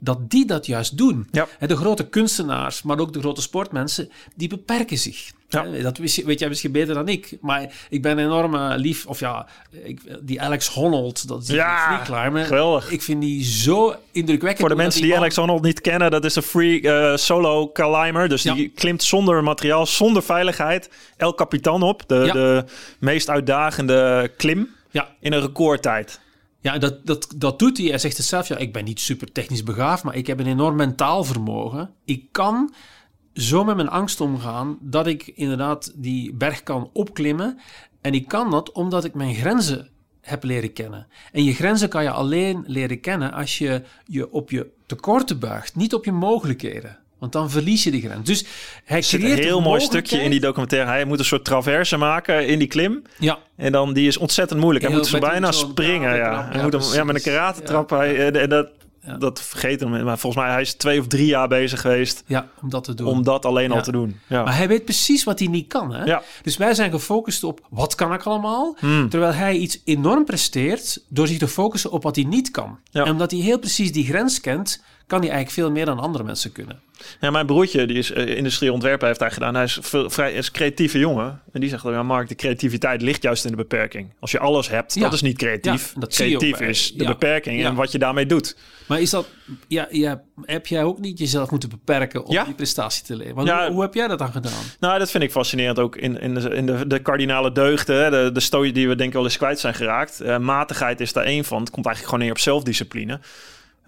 [0.00, 1.28] dat die dat juist doen.
[1.30, 1.46] Ja.
[1.58, 5.30] En de grote kunstenaars, maar ook de grote sportmensen, die beperken zich.
[5.48, 5.62] Ja.
[5.82, 7.36] Dat weet jij misschien beter dan ik.
[7.40, 11.86] Maar ik ben een enorme lief, of ja, ik, die Alex Honnold, dat is Ja,
[11.86, 12.44] free climber.
[12.44, 12.90] geweldig.
[12.90, 14.60] Ik vind die zo indrukwekkend.
[14.60, 18.28] Voor de mensen die Alex Honnold niet kennen, dat is een free eh, solo climber.
[18.28, 20.90] Dus die klimt zonder materiaal, zonder veiligheid.
[21.16, 22.64] El Capitan op, de, de
[22.98, 26.20] meest uitdagende klim Ja, in een recordtijd.
[26.60, 27.86] Ja, dat, dat, dat doet hij.
[27.86, 30.46] Hij zegt het zelf, ja, ik ben niet super technisch begaafd, maar ik heb een
[30.46, 31.90] enorm mentaal vermogen.
[32.04, 32.74] Ik kan
[33.34, 37.58] zo met mijn angst omgaan dat ik inderdaad die berg kan opklimmen.
[38.00, 39.88] En ik kan dat omdat ik mijn grenzen
[40.20, 41.06] heb leren kennen.
[41.32, 45.76] En je grenzen kan je alleen leren kennen als je je op je tekorten buigt,
[45.76, 46.98] niet op je mogelijkheden.
[47.20, 48.26] Want dan verlies je de grens.
[48.26, 48.44] Dus
[48.84, 50.88] hij zit creëert een heel mooi stukje in die documentaire.
[50.90, 53.02] Hij moet een soort traverse maken in die klim.
[53.18, 54.84] Ja, En dan, die is ontzettend moeilijk.
[54.84, 56.16] Hij Heel moet zo bijna springen.
[56.16, 56.46] Ja.
[56.48, 57.24] Hij ja, moet hem, ja, met een precies.
[57.32, 57.90] karatentrap.
[57.90, 58.68] Hij, en, dat,
[59.04, 59.16] Ja.
[59.16, 60.04] dat vergeet hem.
[60.04, 62.94] Maar volgens mij hij is twee of drie jaar bezig geweest ja, om dat te
[62.94, 63.06] doen.
[63.06, 63.74] om dat alleen Ja.
[63.76, 64.20] al te doen.
[64.26, 64.42] Ja.
[64.44, 65.94] Maar hij weet precies wat hij niet kan.
[65.94, 66.04] Hè?
[66.04, 66.22] Ja.
[66.42, 69.08] Dus wij zijn gefocust op wat kan ik allemaal, Hmm.
[69.08, 72.78] terwijl hij iets enorm presteert door zich te focussen op wat hij niet kan.
[72.90, 73.04] Ja.
[73.04, 76.24] En omdat hij heel precies die grens kent, kan hij eigenlijk veel meer dan andere
[76.24, 76.80] mensen kunnen.
[77.20, 79.54] Ja, mijn broertje, die is uh, industrieontwerper, heeft hij gedaan.
[79.54, 81.40] Hij is veel, vrij is creatieve jongen.
[81.52, 84.12] En die zegt, ja, Mark, de creativiteit ligt juist in de beperking.
[84.20, 85.00] Als je alles hebt, Ja.
[85.00, 85.92] dat is niet creatief.
[85.94, 88.56] Ja, dat creatief is de beperking en wat je daarmee doet.
[88.86, 89.28] Maar is dat,
[89.68, 93.36] ja, ja, heb jij ook niet jezelf moeten beperken om die prestatie te leveren?
[93.44, 94.62] Want hoe, hoe heb jij dat dan gedaan?
[94.80, 98.10] Nou, dat vind ik fascinerend ook in, in, de, in de, de kardinale deugden.
[98.10, 100.20] De, de stooi die we denk ik wel eens kwijt zijn geraakt.
[100.20, 101.60] Eh, matigheid is daar één van.
[101.60, 103.20] Het komt eigenlijk gewoon neer op zelfdiscipline.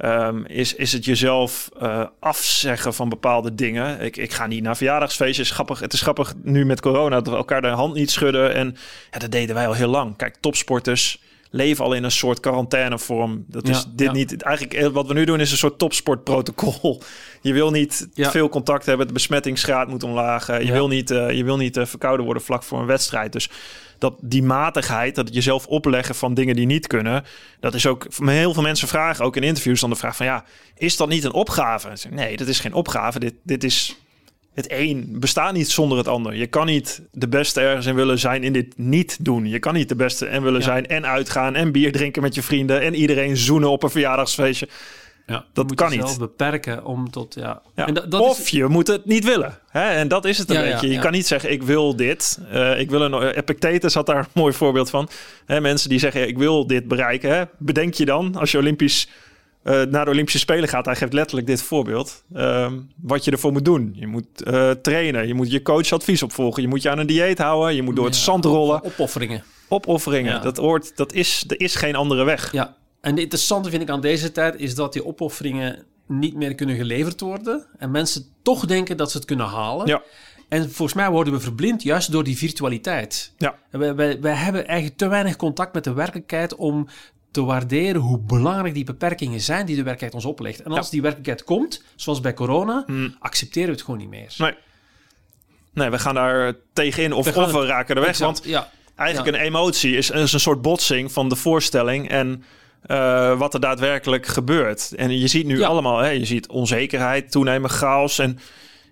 [0.03, 4.01] Ehm, is, is het jezelf eh, afzeggen van bepaalde dingen.
[4.01, 5.51] Ik, ik ga niet naar verjaardagsfeestjes.
[5.51, 8.55] Grappig, het is grappig nu met corona dat we elkaar de hand niet schudden.
[8.55, 8.77] En
[9.11, 10.17] ja, dat deden wij al heel lang.
[10.17, 11.23] Kijk, topsporters
[11.55, 13.45] leven al in een soort quarantainevorm.
[13.49, 14.13] Dat is Ja, dit ja.
[14.13, 14.43] niet.
[14.43, 17.03] Eigenlijk eh, wat we nu doen is een soort topsportprotocol.
[17.41, 18.31] Je wil niet Ja.
[18.31, 19.07] veel contact hebben.
[19.07, 20.49] De besmettingsgraad moet omlaag.
[20.49, 20.73] Eh, Je Ja.
[20.73, 23.33] wil niet, eh, je wil niet eh, verkouden worden vlak voor een wedstrijd.
[23.33, 23.51] Dus
[23.99, 27.25] dat die matigheid, dat het jezelf opleggen van dingen die niet kunnen,
[27.61, 28.07] dat is ook.
[28.25, 30.45] Heel veel mensen vragen ook in interviews dan de vraag van ja,
[30.77, 31.89] is dat niet een opgave?
[32.11, 33.19] Nee, dat is geen opgave.
[33.19, 33.97] Dit, dit is
[34.55, 36.35] het een bestaat niet zonder het ander.
[36.35, 39.47] Je kan niet de beste ergens in willen zijn in dit niet doen.
[39.49, 40.67] Je kan niet de beste en willen Ja.
[40.67, 44.69] zijn en uitgaan en bier drinken met je vrienden en iedereen zoenen op een verjaardagsfeestje.
[45.27, 46.19] Ja, Dat je moet kan jezelf niet.
[46.19, 47.35] beperken om tot...
[47.35, 47.63] Ja.
[47.77, 47.87] Ja.
[47.87, 49.59] En dat, dat of is, je moet het niet willen.
[49.71, 49.89] Hè?
[49.91, 50.87] En dat is het een Ja, ja, beetje.
[50.87, 51.01] je ja.
[51.01, 52.39] kan niet zeggen, ik wil dit.
[52.51, 55.09] Eh, ik wil een, eh, Epictetus had daar een mooi voorbeeld van.
[55.47, 57.35] Hè, mensen die zeggen, ik wil dit bereiken.
[57.37, 57.43] Hè?
[57.59, 59.09] Bedenk je dan, als je Olympisch,
[59.63, 60.85] eh, naar de Olympische Spelen gaat...
[60.85, 62.25] hij geeft letterlijk dit voorbeeld.
[62.35, 63.93] ehm, wat je ervoor moet doen.
[63.95, 65.27] Je moet eh, trainen.
[65.27, 66.63] Je moet je coachadvies opvolgen.
[66.63, 67.75] Je moet je aan een dieet houden.
[67.75, 68.85] Je moet door het zand rollen.
[68.85, 69.45] Opofferingen.
[69.69, 70.33] Opofferingen.
[70.33, 70.39] Ja.
[70.39, 72.53] Dat, hoort, dat is, er is geen andere weg.
[72.53, 76.55] Ja, en het interessante vind ik aan deze tijd is dat die opofferingen niet meer
[76.55, 77.67] kunnen geleverd worden.
[77.79, 79.87] En mensen toch denken dat ze het kunnen halen.
[79.87, 80.03] Ja.
[80.49, 83.33] En volgens mij worden we verblind juist door die virtualiteit.
[83.39, 83.55] Ja.
[83.71, 86.89] Wij, wij, wij hebben eigenlijk te weinig contact met de werkelijkheid om
[87.33, 90.63] te waarderen hoe belangrijk die beperkingen zijn die de werkelijkheid ons oplegt.
[90.63, 90.91] En als Ja.
[90.93, 93.17] die werkelijkheid komt, zoals bij corona, Hmm.
[93.19, 94.35] accepteren we het gewoon niet meer.
[94.39, 94.55] Nee.
[95.75, 98.11] Nee, we gaan daar tegenin of, We of we raken er weg.
[98.11, 99.41] Exact, Want ja, Eigenlijk Ja.
[99.43, 102.45] een emotie is, is een soort botsing van de voorstelling en
[102.83, 104.93] eh, wat er daadwerkelijk gebeurt.
[104.97, 108.39] En je ziet nu allemaal, hè, je ziet onzekerheid, toenemen chaos en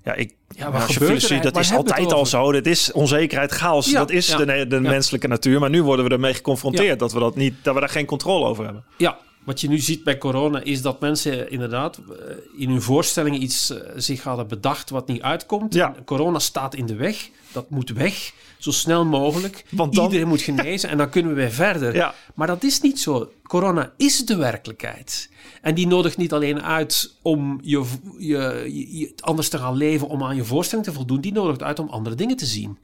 [0.04, 2.52] ja, ik, Ja, wat als je gebeurt filosofie, dat is altijd al zo.
[2.52, 3.90] Dit is onzekerheid, chaos.
[3.90, 5.60] Ja, dat is ja, de, de menselijke natuur.
[5.60, 8.46] Maar nu worden we ermee geconfronteerd dat we dat niet, dat we daar geen controle
[8.46, 8.84] over hebben.
[8.96, 13.42] Ja, wat je nu ziet bij corona is dat mensen inderdaad eh, in hun voorstellingen
[13.42, 15.74] iets eh, zich hadden bedacht wat niet uitkomt.
[15.74, 15.94] Ja.
[16.05, 17.29] Corona staat in de weg.
[17.53, 19.64] Dat moet weg, zo snel mogelijk.
[19.70, 21.94] Want dan- Iedereen moet genezen en dan kunnen we weer verder.
[22.00, 22.14] Ja.
[22.35, 23.33] Maar dat is niet zo.
[23.42, 25.31] Corona is de werkelijkheid.
[25.62, 27.85] En die nodigt niet alleen uit om je,
[28.18, 31.20] je, je- je anders te gaan leven, om aan je voorstelling te voldoen.
[31.20, 32.79] Die nodigt uit om andere dingen te zien.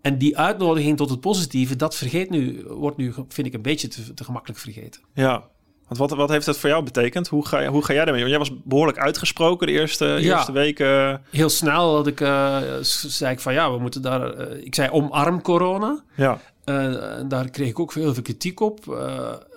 [0.00, 3.88] En die uitnodiging tot het positieve, dat vergeet nu, wordt nu, vind ik, een beetje
[3.88, 5.00] te, te gemakkelijk vergeten.
[5.14, 5.44] Ja.
[5.88, 7.28] Want wat, wat heeft dat voor jou betekend?
[7.28, 8.22] Hoe ga, hoe ga jij daarmee?
[8.22, 8.28] om?
[8.28, 10.36] Jij was behoorlijk uitgesproken de eerste, Ja.
[10.36, 11.22] eerste weken.
[11.30, 14.32] heel snel had ik, eh, zei ik van ja, we moeten daar.
[14.34, 16.02] eh, ik zei omarm corona.
[16.14, 16.40] Ja.
[16.64, 16.94] Eh,
[17.28, 18.96] daar kreeg ik ook heel veel kritiek op.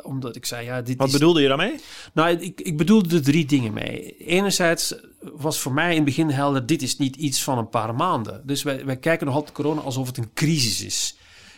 [0.04, 1.14] omdat ik zei ja, dit Wat is.
[1.14, 1.76] bedoelde je daarmee?
[2.14, 4.18] Nou, ik, ik bedoelde er drie dingen mee.
[4.18, 4.96] Enerzijds
[5.34, 8.42] was voor mij in het begin helder: dit is niet iets van een paar maanden.
[8.46, 11.18] Dus wij, wij kijken nog altijd corona alsof het een crisis is.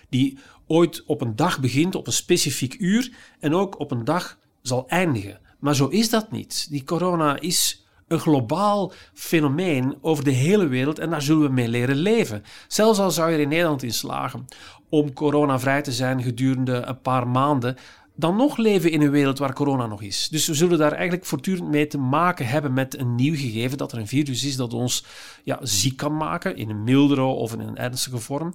[0.09, 3.11] Die ooit op een dag begint, op een specifiek uur.
[3.39, 5.39] En ook op een dag zal eindigen.
[5.59, 6.67] Maar zo is dat niet.
[6.69, 11.67] Die corona is een globaal fenomeen over de hele wereld en daar zullen we mee
[11.67, 12.43] leren leven.
[12.67, 14.45] Zelfs al zou je er in Nederland in slagen
[14.89, 17.77] om coronavrij te zijn gedurende een paar maanden,
[18.15, 20.27] dan nog leven in een wereld waar corona nog is.
[20.27, 23.91] Dus we zullen daar eigenlijk voortdurend mee te maken hebben met een nieuw gegeven dat
[23.91, 25.05] er een virus is dat ons
[25.43, 28.53] ja, ziek kan maken in een mildere of in een ernstige vorm.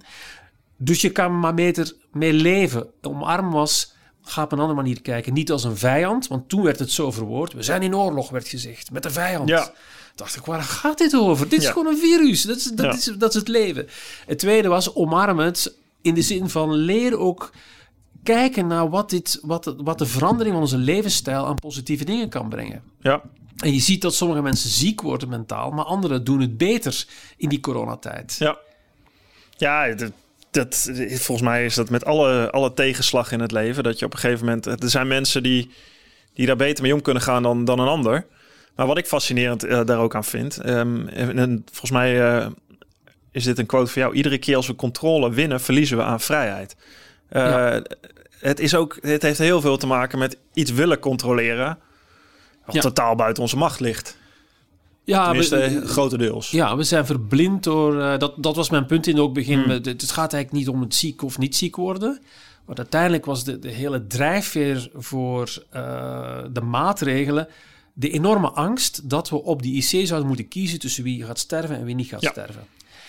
[0.77, 2.87] Dus je kan maar beter mee leven.
[3.03, 3.95] Omarm was,
[4.31, 5.33] ga op een andere manier kijken.
[5.33, 7.53] Niet als een vijand, want toen werd het zo verwoord.
[7.53, 9.49] We zijn in oorlog, werd gezegd, met de vijand.
[9.49, 9.73] Ja.
[10.15, 11.49] Dacht ik, waar gaat dit over?
[11.49, 12.43] Dit is gewoon een virus.
[12.43, 12.93] Dat is, dat, Ja.
[12.93, 13.89] is, dat is het leven.
[14.27, 17.51] Het tweede was, omarm het in de zin van leer ook
[18.23, 22.29] kijken naar wat, dit, wat, de- wat de verandering van onze levensstijl aan positieve dingen
[22.29, 22.83] kan brengen.
[23.01, 23.23] Ja.
[23.57, 27.49] En je ziet dat sommige mensen ziek worden mentaal, maar anderen doen het beter in
[27.49, 28.37] die coronatijd.
[28.39, 28.59] Ja,
[29.57, 29.95] ja
[30.61, 33.83] dat, volgens mij is dat met alle, alle tegenslag in het leven.
[33.83, 34.67] Dat je op een gegeven moment.
[34.67, 35.71] Er zijn mensen die,
[36.35, 38.27] die daar beter mee om kunnen gaan dan, dan een ander.
[38.75, 40.57] Maar wat ik fascinerend eh, daar ook aan vind.
[40.59, 42.47] ehm, en, en volgens mij eh,
[43.33, 44.15] is dit een quote van jou.
[44.15, 46.77] Iedere keer als we controle winnen, verliezen we aan vrijheid.
[47.29, 47.83] Eh, Ja.
[48.39, 51.79] Het, is ook, het heeft heel veel te maken met iets willen controleren.
[52.65, 52.81] Wat Ja.
[52.81, 54.17] totaal buiten onze macht ligt.
[55.09, 56.51] Ja, Tenminste, we- grotendeels.
[56.51, 58.01] Ja, we zijn verblind door.
[58.01, 59.59] eh, dat, dat was mijn punt in het begin.
[59.61, 59.71] Hmm.
[59.71, 62.21] Het, het gaat eigenlijk niet om het ziek of niet ziek worden.
[62.65, 67.49] Maar uiteindelijk was de, de hele drijfveer voor eh, de maatregelen.
[67.93, 71.77] de enorme angst dat we op die IC zouden moeten kiezen tussen wie gaat sterven
[71.77, 72.31] en wie niet gaat Ja.
[72.31, 72.63] sterven.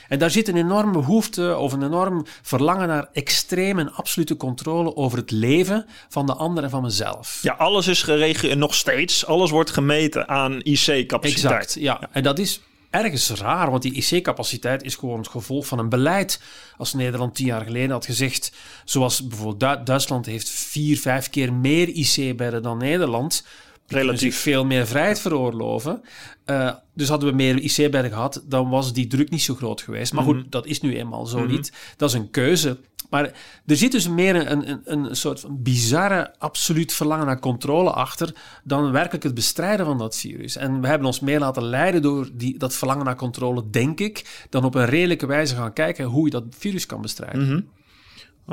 [0.09, 4.95] En daar zit een enorme behoefte of een enorm verlangen naar extreme en absolute controle
[4.95, 7.39] over het leven van de ander en van mezelf.
[7.41, 11.33] Ja, alles is geregeld, nog steeds, alles wordt gemeten aan IC-capaciteit.
[11.35, 12.09] Exact, ja.
[12.11, 16.41] En dat is ergens raar, want die IC-capaciteit is gewoon het gevolg van een beleid.
[16.77, 18.51] Als Nederland tien jaar geleden had gezegd,
[18.85, 23.43] zoals bijvoorbeeld Du- Duitsland heeft vier, vijf keer meer IC-bedden dan Nederland.
[23.89, 24.37] Relatief Relatief.
[24.37, 26.01] veel meer vrijheid veroorloven.
[26.45, 30.13] Eh, dus hadden we meer IC-bedden gehad, dan was die druk niet zo groot geweest.
[30.13, 31.71] Maar goed, dat is nu eenmaal zo niet.
[31.97, 32.77] Dat is een keuze.
[33.09, 33.23] Maar
[33.65, 38.35] er zit dus meer een, een, een soort van bizarre, absoluut verlangen naar controle achter
[38.63, 40.55] dan werkelijk het bestrijden van dat virus.
[40.55, 44.45] En we hebben ons meer laten leiden door die, dat verlangen naar controle, denk ik,
[44.49, 47.45] dan op een redelijke wijze gaan kijken hoe je dat virus kan bestrijden.
[47.45, 47.61] Mhm.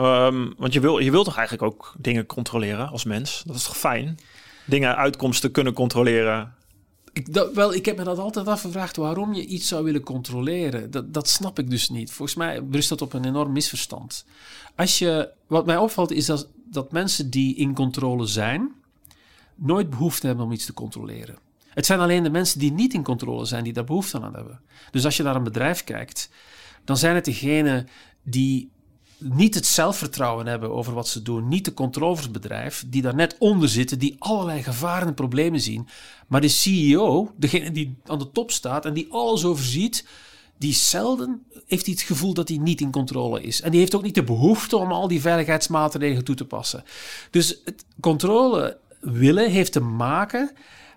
[0.04, 3.42] Ehm, want je wil, je wil toch eigenlijk ook dingen controleren als mens?
[3.46, 4.18] Dat is toch fijn?
[4.66, 6.54] Dingen, uitkomsten kunnen controleren.
[7.12, 10.90] Ik, wel, ik heb me dat altijd afgevraagd waarom je iets zou willen controleren.
[10.90, 12.12] Dat, dat snap ik dus niet.
[12.12, 14.24] Volgens mij berust dat op een enorm misverstand.
[14.74, 18.72] Als je, wat mij opvalt is dat, dat mensen die in controle zijn,
[19.54, 21.38] nooit behoefte hebben om iets te controleren.
[21.68, 24.60] Het zijn alleen de mensen die niet in controle zijn die daar behoefte aan hebben.
[24.90, 26.30] Dus als je naar een bedrijf kijkt,
[26.84, 27.88] dan zijn het degenen
[28.22, 28.70] die
[29.18, 33.68] niet het zelfvertrouwen hebben over wat ze doen, niet de controlersbedrijf, die daar net onder
[33.68, 35.88] zitten, die allerlei gevaren en problemen zien.
[36.26, 40.06] Maar de CEO, degene die aan de top staat en die alles overziet,
[40.58, 43.60] die zelden heeft hij het gevoel dat hij niet in controle is.
[43.60, 46.84] En die heeft ook niet de behoefte om al die veiligheidsmaatregelen toe te passen.
[47.30, 50.50] Dus het controle willen heeft te maken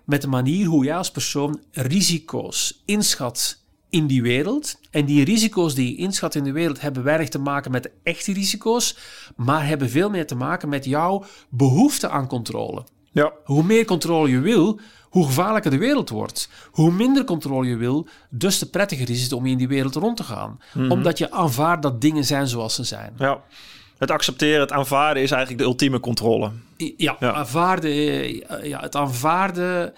[0.04, 3.58] met de manier hoe jij als persoon risico's inschat
[3.90, 4.78] in die wereld.
[4.90, 7.90] En die risico's die je inschat in de wereld hebben weinig te maken met de
[8.02, 8.96] echte risico's,
[9.36, 12.84] maar hebben veel meer te maken met jouw behoefte aan controle.
[13.12, 13.32] Ja.
[13.44, 16.48] Hoe meer controle je wil, hoe gevaarlijker de wereld wordt.
[16.70, 20.16] Hoe minder controle je wil, dus te prettiger is het om in die wereld rond
[20.16, 20.60] te gaan.
[20.88, 23.12] Omdat je aanvaardt dat dingen zijn zoals ze zijn.
[23.18, 23.42] ja.
[23.98, 26.50] Het accepteren, het aanvaarden is eigenlijk de ultieme controle.
[26.76, 27.32] Ja, Ja.
[27.32, 29.92] Aanvaarden, eh, ja het aanvaarden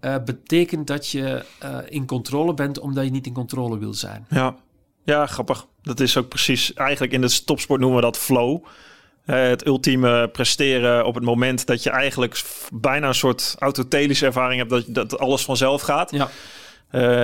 [0.00, 4.26] eh, betekent dat je eh, in controle bent omdat je niet in controle wil zijn.
[4.28, 4.56] Ja.
[5.04, 5.66] ja, grappig.
[5.82, 8.64] Dat is ook precies, eigenlijk in de topsport noemen we dat flow.
[9.24, 14.58] Eh, het ultieme presteren op het moment dat je eigenlijk bijna een soort autotelische ervaring
[14.58, 16.10] hebt, dat, dat alles vanzelf gaat.
[16.10, 16.28] Ja.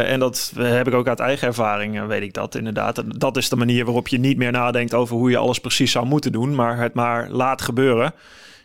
[0.05, 3.21] En dat heb ik ook uit eigen ervaring, weet ik dat inderdaad.
[3.21, 6.07] Dat is de manier waarop je niet meer nadenkt over hoe je alles precies zou
[6.07, 8.15] moeten doen, maar het maar laat gebeuren.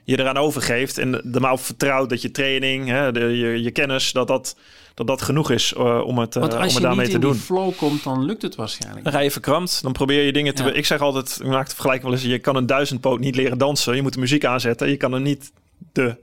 [0.08, 3.72] Je eraan overgeeft en er maar op vertrouwt dat je training, hè, de, je, je
[3.72, 4.56] kennis, dat dat,
[4.94, 7.16] dat dat genoeg is eh, om het, Want om als het je daarmee niet te
[7.16, 7.32] in doen.
[7.32, 9.04] die flow komt, dan lukt het waarschijnlijk.
[9.04, 9.82] Dan ga je verkrampt.
[9.82, 10.64] Dan probeer je dingen te...
[10.64, 10.72] Ja.
[10.74, 12.30] Ik zeg altijd, ik maak het vergelijking wel eens...
[12.30, 13.96] je kan een duizendpoot niet leren dansen.
[13.96, 14.90] Je moet de muziek aanzetten.
[14.90, 15.52] Je kan er niet
[15.92, 16.16] de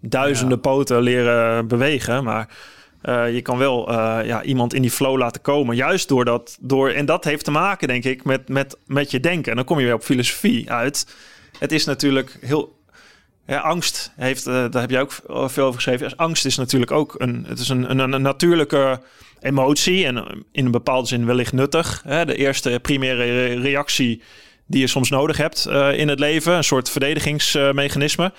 [0.00, 0.62] duizenden Ja.
[0.62, 2.24] poten leren bewegen.
[2.24, 2.48] Maar
[3.02, 3.92] eh, je kan wel
[4.24, 5.76] ja, iemand in die flow laten komen.
[5.76, 6.58] Juist door dat...
[6.60, 9.50] Door, en dat heeft te maken, denk ik, met, met, met je denken.
[9.50, 11.06] En dan kom je weer op filosofie uit.
[11.58, 12.78] Het is natuurlijk heel...
[13.58, 15.12] Angst heeft, eh, daar heb jij ook
[15.50, 16.16] veel over geschreven.
[16.16, 19.00] Angst is natuurlijk ook een, het is een, een, natuurlijke
[19.40, 22.02] emotie en eh, in een bepaalde zin wellicht nuttig.
[22.04, 22.24] Hè?
[22.24, 24.22] De eerste primaire re- reactie
[24.66, 28.32] die je soms nodig hebt eh, in het leven, een soort verdedigingsmechanisme.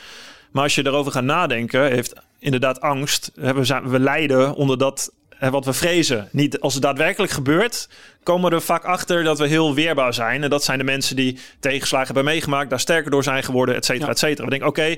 [0.52, 3.32] Maar als je erover gaat nadenken, heeft inderdaad angst.
[3.36, 5.12] We, we lijden onder dat
[5.50, 6.30] wat we vrezen.
[6.32, 7.89] Niet als het daadwerkelijk gebeurt,
[8.24, 10.44] komen we er vaak achter dat we heel weerbaar zijn.
[10.44, 13.86] En dat zijn de mensen die tegenslagen hebben meegemaakt, daar sterker door zijn geworden, et
[13.86, 14.12] cetera, Ja.
[14.12, 14.44] et cetera.
[14.44, 14.96] We denken, oké,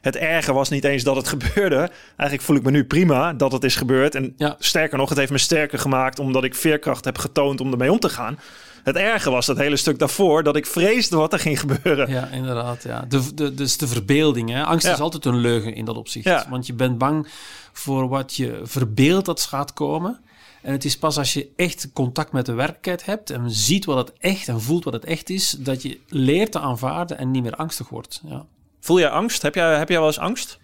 [0.00, 1.76] het erge was niet eens dat het gebeurde.
[2.16, 4.14] Eigenlijk voel ik me nu prima dat het is gebeurd.
[4.14, 4.56] En Ja.
[4.58, 7.98] sterker nog, het heeft me sterker gemaakt omdat ik veerkracht heb getoond om ermee om
[7.98, 8.38] te gaan.
[8.84, 12.10] Het erge was dat hele stuk daarvoor dat ik vreesde wat er ging gebeuren.
[12.10, 12.82] Ja, inderdaad.
[12.82, 13.04] Ja.
[13.08, 14.50] De, de, dus de verbeelding.
[14.50, 14.64] Hè.
[14.64, 14.92] Angst Ja.
[14.92, 16.24] is altijd een leugen in dat opzicht.
[16.24, 16.46] Ja.
[16.50, 17.28] Want je bent bang
[17.72, 20.20] voor wat je verbeeldt dat gaat komen.
[20.64, 23.96] En het is pas als je echt contact met de werkelijkheid hebt en ziet wat
[23.96, 27.42] het echt en voelt wat het echt is, dat je leert te aanvaarden en niet
[27.42, 28.20] meer angstig wordt.
[28.24, 28.46] Ja.
[28.80, 29.42] Voel jij angst?
[29.42, 30.58] Heb jij, heb jij wel eens angst?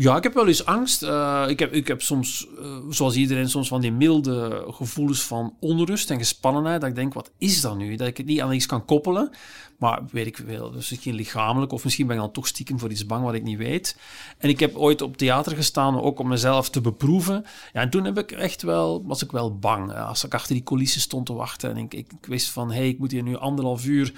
[0.00, 1.02] Ja, ik heb wel eens angst.
[1.02, 5.56] Eh, ik, heb, ik heb soms, eh, zoals iedereen, soms van die milde gevoelens van
[5.60, 6.80] onrust en gespannenheid.
[6.80, 7.96] Dat ik denk, wat is dat nu?
[7.96, 9.30] Dat ik het niet aan iets kan koppelen.
[9.78, 11.72] Maar weet ik wel, dus misschien lichamelijk.
[11.72, 13.96] Of misschien ben ik dan toch stiekem voor iets bang wat ik niet weet.
[14.38, 17.44] En ik heb ooit op theater gestaan, ook om mezelf te beproeven.
[17.72, 19.92] Ja, en toen heb ik echt wel, was ik wel bang.
[19.92, 21.70] eh, Als ik achter die coulissen stond te wachten.
[21.70, 24.12] En ik, ik, ik wist van, hé, hey, ik moet hier nu anderhalf uur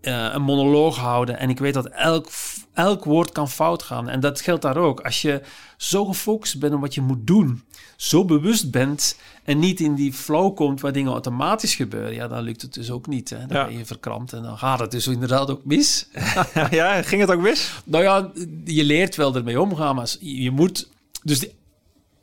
[0.00, 1.38] eh, een monoloog houden.
[1.38, 2.28] En ik weet dat elk,
[2.74, 4.08] elk woord kan fout gaan.
[4.08, 5.00] En dat geldt daar ook.
[5.00, 5.42] Als je
[5.76, 7.62] zo gefocust bent op wat je moet doen,
[7.96, 12.42] zo bewust bent en niet in die flow komt waar dingen automatisch gebeuren, ja, dan
[12.42, 13.30] lukt het dus ook niet.
[13.30, 13.46] Hè.
[13.46, 13.66] Dan Ja.
[13.66, 16.08] ben je verkrampt en dan gaat het dus inderdaad ook mis.
[16.70, 17.72] ja, ging het ook mis?
[17.84, 18.30] nou ja,
[18.64, 20.88] je leert wel ermee omgaan, maar je moet
[21.22, 21.46] dus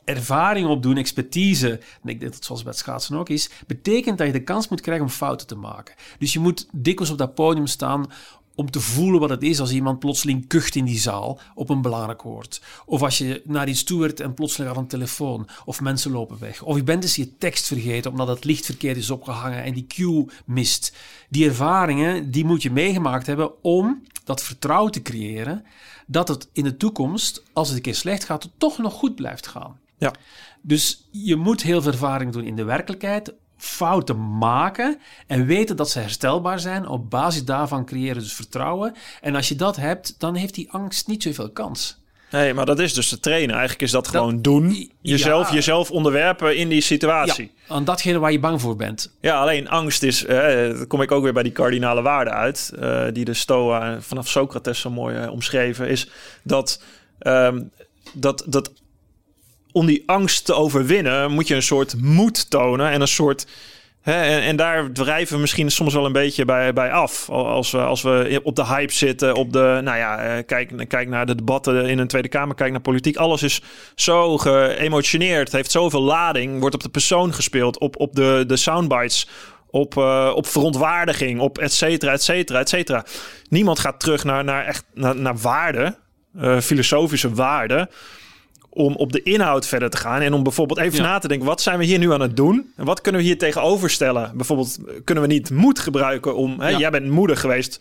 [0.06, 1.70] ervaring opdoen, expertise,
[2.02, 4.68] en ik denk dat zoals bij het schaatsen ook is, betekent dat je de kans
[4.68, 5.96] moet krijgen om fouten te maken.
[6.20, 8.08] Dus je moet dikwijls op dat podium staan
[8.56, 11.82] om te voelen wat het is als iemand plotseling kucht in die zaal op een
[11.82, 12.62] belangrijk woord.
[12.86, 15.48] Of als je naar iets toe en plotseling aan een telefoon.
[15.66, 16.62] Of mensen lopen weg.
[16.62, 19.88] Of je bent eens je tekst vergeten omdat het licht verkeerd is opgehangen en die
[19.88, 20.96] cue mist.
[21.30, 25.66] Die ervaringen, die moet je meegemaakt hebben om dat vertrouwen te creëren
[26.08, 29.48] dat het in de toekomst, als het een keer slecht gaat, toch nog goed blijft
[29.48, 29.80] gaan.
[29.98, 30.14] Ja.
[30.62, 35.90] Dus je moet heel veel ervaring doen in de werkelijkheid, fouten maken en weten dat
[35.90, 36.88] ze herstelbaar zijn.
[36.88, 38.94] Op basis daarvan creëren dus vertrouwen.
[39.22, 42.04] En als je dat hebt, dan heeft die angst niet zoveel kans.
[42.32, 43.50] Nee, maar dat is dus te trainen.
[43.50, 44.74] Eigenlijk is dat gewoon doen.
[44.74, 44.86] ja.
[45.02, 47.52] Jezelf, jezelf onderwerpen in die situatie.
[47.68, 49.14] Ja, aan datgene waar je bang voor bent.
[49.22, 52.72] Ja, alleen angst is, eh, dan kom ik ook weer bij die kardinale waarden uit,
[52.80, 56.10] eh, die de Stoa vanaf Socrates zo mooi eh, omschreven, is
[56.44, 56.84] dat,
[57.20, 57.64] ehm,
[58.14, 58.72] dat, dat
[59.76, 63.48] om die angst te overwinnen moet je een soort moed tonen en een soort
[64.04, 67.30] en, daar drijven we misschien soms wel een beetje bij, bij af.
[67.30, 71.08] Als we, als we op de hype zitten, op de, nou ja, eh, kijk, kijk
[71.08, 73.18] naar de debatten in een Tweede Kamer, kijk naar politiek.
[73.18, 73.62] Alles is
[73.96, 79.28] zo geëmotioneerd, heeft zoveel lading, wordt op de persoon gespeeld, op, op de, de soundbites,
[79.70, 83.06] op, uh, op verontwaardiging, op et cetera, et cetera, et cetera.
[83.50, 85.98] Niemand gaat terug naar, naar, echt, naar, naar waarden,
[86.36, 87.90] uh, filosofische waarden
[88.76, 90.22] om op de inhoud verder te gaan.
[90.22, 92.72] En om bijvoorbeeld even na te denken, wat zijn we hier nu aan het doen?
[92.76, 94.32] En wat kunnen we hier tegenover stellen?
[94.36, 96.60] Bijvoorbeeld, kunnen we niet moed gebruiken om...
[96.60, 97.80] Hè, Jij bent moedig geweest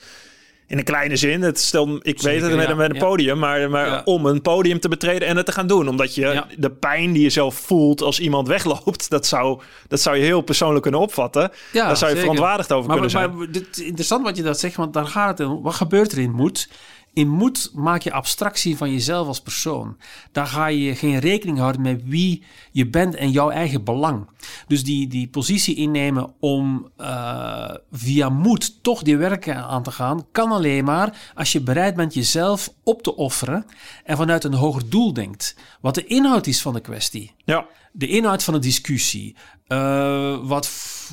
[0.67, 1.43] in een kleine zin.
[1.43, 4.89] Het stel, ik weet het met, met een podium, maar, maar om een podium te
[4.89, 5.89] betreden en het te gaan doen.
[5.89, 10.17] Omdat je de pijn die je zelf voelt als iemand wegloopt, dat zou, dat zou
[10.17, 11.51] je heel persoonlijk kunnen opvatten.
[11.73, 13.37] Daar zou je verontwaardigd over kunnen zijn.
[13.37, 15.63] Maar dit, interessant wat je dat zegt, want daar gaat het om.
[15.63, 16.69] Wat gebeurt er in moed?
[17.15, 19.97] In moed maak je abstractie van jezelf als persoon.
[20.33, 22.43] Daar ga je geen rekening houden met wie
[22.73, 24.27] je bent en jouw eigen belang.
[24.67, 30.27] Dus die, die positie innemen om uh, via moed toch die werken aan te gaan,
[30.33, 33.67] kan alleen maar als je bereid bent jezelf op te offeren
[34.05, 35.57] en vanuit een hoger doel denkt.
[35.81, 37.35] Wat de inhoud is van de kwestie.
[37.45, 37.67] Ja.
[37.93, 39.37] De inhoud van de discussie.
[39.69, 40.69] Uh, wat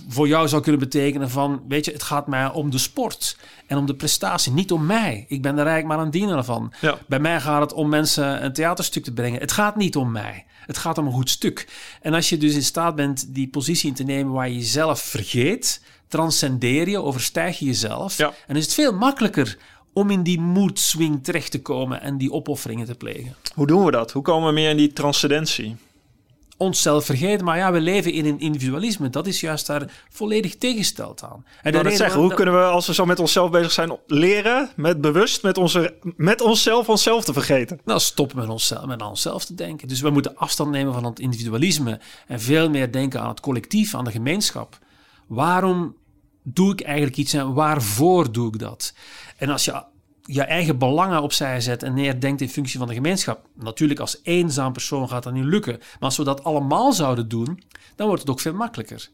[0.08, 3.78] voor jou zou kunnen betekenen van, weet je, het gaat mij om de sport en
[3.78, 5.26] om de prestatie, niet om mij.
[5.28, 6.74] Ik ben er eigenlijk maar een diener van.
[6.82, 6.98] Ja.
[7.08, 9.40] Bij mij gaat het om mensen een theaterstuk te brengen.
[9.40, 10.46] Het gaat niet om mij.
[10.66, 11.68] Het gaat om een goed stuk.
[12.02, 15.00] En als je dus in staat bent die positie in te nemen waar je jezelf
[15.00, 18.18] vergeet, transcendeer je, overstijg je jezelf.
[18.18, 18.34] Ja.
[18.48, 19.58] En is het veel makkelijker
[19.94, 23.36] om in die mood swing terecht te komen en die opofferingen te plegen.
[23.54, 24.12] Hoe doen we dat?
[24.12, 25.76] Hoe komen we meer in die transcendentie?
[26.62, 27.46] onszelf vergeten.
[27.46, 29.10] Maar ja, we leven in een individualisme.
[29.10, 31.46] Dat is juist daar volledig tegengesteld aan.
[31.62, 35.02] En dat zeggen, hoe kunnen we, als we zo met onszelf bezig zijn, leren met
[35.02, 37.80] bewust met, onze, met onszelf onszelf te vergeten?
[37.86, 39.88] Nou, stoppen met onszelf, met aan onszelf te denken.
[39.88, 43.96] Dus we moeten afstand nemen van het individualisme en veel meer denken aan het collectief,
[43.96, 44.80] aan de gemeenschap.
[45.28, 45.96] Waarom
[46.44, 48.94] doe ik eigenlijk iets en waarvoor doe ik dat?
[49.42, 49.84] En als je
[50.22, 53.48] je eigen belangen opzij zet en neerdenkt in functie van de gemeenschap.
[53.56, 55.78] Natuurlijk, als eenzaam persoon gaat dat niet lukken.
[55.78, 57.64] Maar als we dat allemaal zouden doen,
[57.96, 59.10] dan wordt het ook veel makkelijker.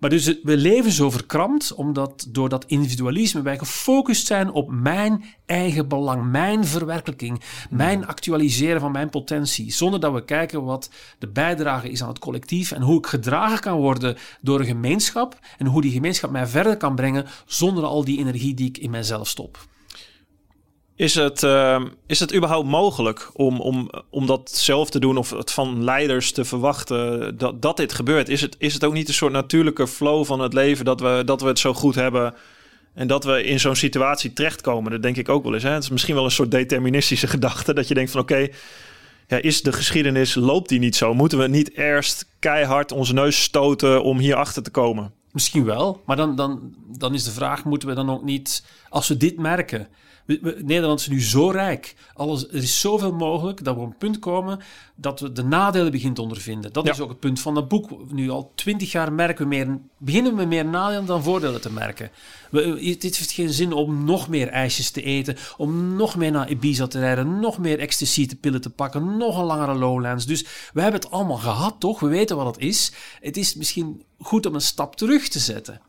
[0.00, 5.24] Maar dus we leven zo verkrampt, omdat door dat individualisme wij gefocust zijn op mijn
[5.46, 7.40] eigen belang, mijn verwerkelijking,
[7.70, 9.72] mijn actualiseren van mijn potentie.
[9.72, 13.60] Zonder dat we kijken wat de bijdrage is aan het collectief en hoe ik gedragen
[13.60, 18.04] kan worden door een gemeenschap en hoe die gemeenschap mij verder kan brengen zonder al
[18.04, 19.72] die energie die ik in mijzelf stop.
[20.96, 25.30] Is het, uh, is het überhaupt mogelijk om, om, om dat zelf te doen of
[25.30, 28.28] het van leiders te verwachten dat, dat dit gebeurt?
[28.28, 31.22] Is het, is het ook niet een soort natuurlijke flow van het leven dat we,
[31.24, 32.34] dat we het zo goed hebben
[32.94, 34.90] en dat we in zo'n situatie terechtkomen?
[34.90, 35.62] Dat denk ik ook wel eens.
[35.62, 35.70] Hè?
[35.70, 38.48] Het is misschien wel een soort deterministische gedachte dat je denkt van oké,
[39.28, 41.14] ja, is de geschiedenis, loopt die niet zo?
[41.14, 45.12] Moeten we niet eerst keihard onze neus stoten om hier achter te komen?
[45.32, 49.08] Misschien wel, maar dan, dan, dan is de vraag, moeten we dan ook niet, als
[49.08, 49.88] we dit merken
[50.26, 51.94] Nederland is nu zo rijk.
[52.14, 54.60] Alles, er is zoveel mogelijk dat we op een punt komen
[54.94, 56.72] dat we de nadelen beginnen te ondervinden.
[56.72, 58.12] Dat is ook het punt van het boek.
[58.12, 62.10] Nu al twintig jaar merken we meer, beginnen we meer nadelen dan voordelen te merken.
[62.50, 66.50] We, dit heeft geen zin om nog meer ijsjes te eten, om nog meer naar
[66.50, 70.26] Ibiza te rijden, nog meer ecstasy te pillen te pakken, nog een langere lowlands.
[70.26, 72.00] Dus we hebben het allemaal gehad, toch?
[72.00, 72.92] We weten wat het is.
[73.20, 75.80] Het is misschien goed om een stap terug te zetten.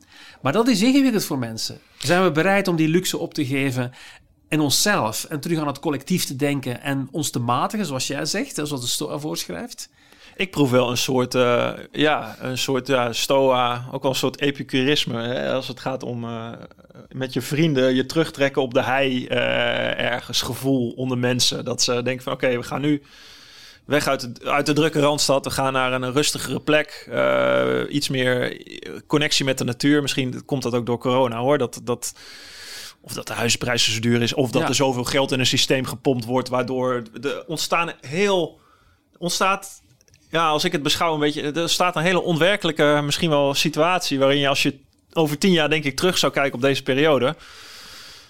[0.41, 1.79] Maar dat is ingewikkeld voor mensen.
[1.97, 3.91] Zijn we bereid om die luxe op te geven
[4.47, 8.25] en onszelf en terug aan het collectief te denken en ons te matigen, zoals jij
[8.25, 9.89] zegt, zoals de Stoa voorschrijft?
[10.35, 14.41] Ik proef wel een soort, uh, ja, een soort ja, Stoa, ook wel een soort
[14.41, 15.21] epicurisme.
[15.21, 15.53] Hè?
[15.53, 16.51] Als het gaat om uh,
[17.09, 21.65] met je vrienden je terugtrekken op de hei uh, ergens gevoel onder mensen.
[21.65, 23.01] Dat ze denken van oké, we gaan nu
[23.85, 25.45] weg uit de, uit de drukke Randstad.
[25.45, 27.09] We gaan naar een rustigere plek.
[27.89, 28.61] iets meer
[29.07, 30.01] connectie met de natuur.
[30.01, 31.57] Misschien komt dat ook door corona hoor.
[31.57, 31.81] Dat...
[31.83, 32.13] dat
[33.06, 35.86] of dat de huizenprijs zo duur is, of dat er zoveel geld in een systeem
[35.86, 38.60] gepompt wordt, waardoor er ontstaan heel
[39.18, 39.82] ontstaat.
[40.30, 44.20] Ja, als ik het beschouw een beetje, er staat een hele onwerkelijke, misschien wel situatie
[44.20, 44.80] waarin je als je
[45.14, 47.36] over tien jaar denk ik terug zou kijken op deze periode.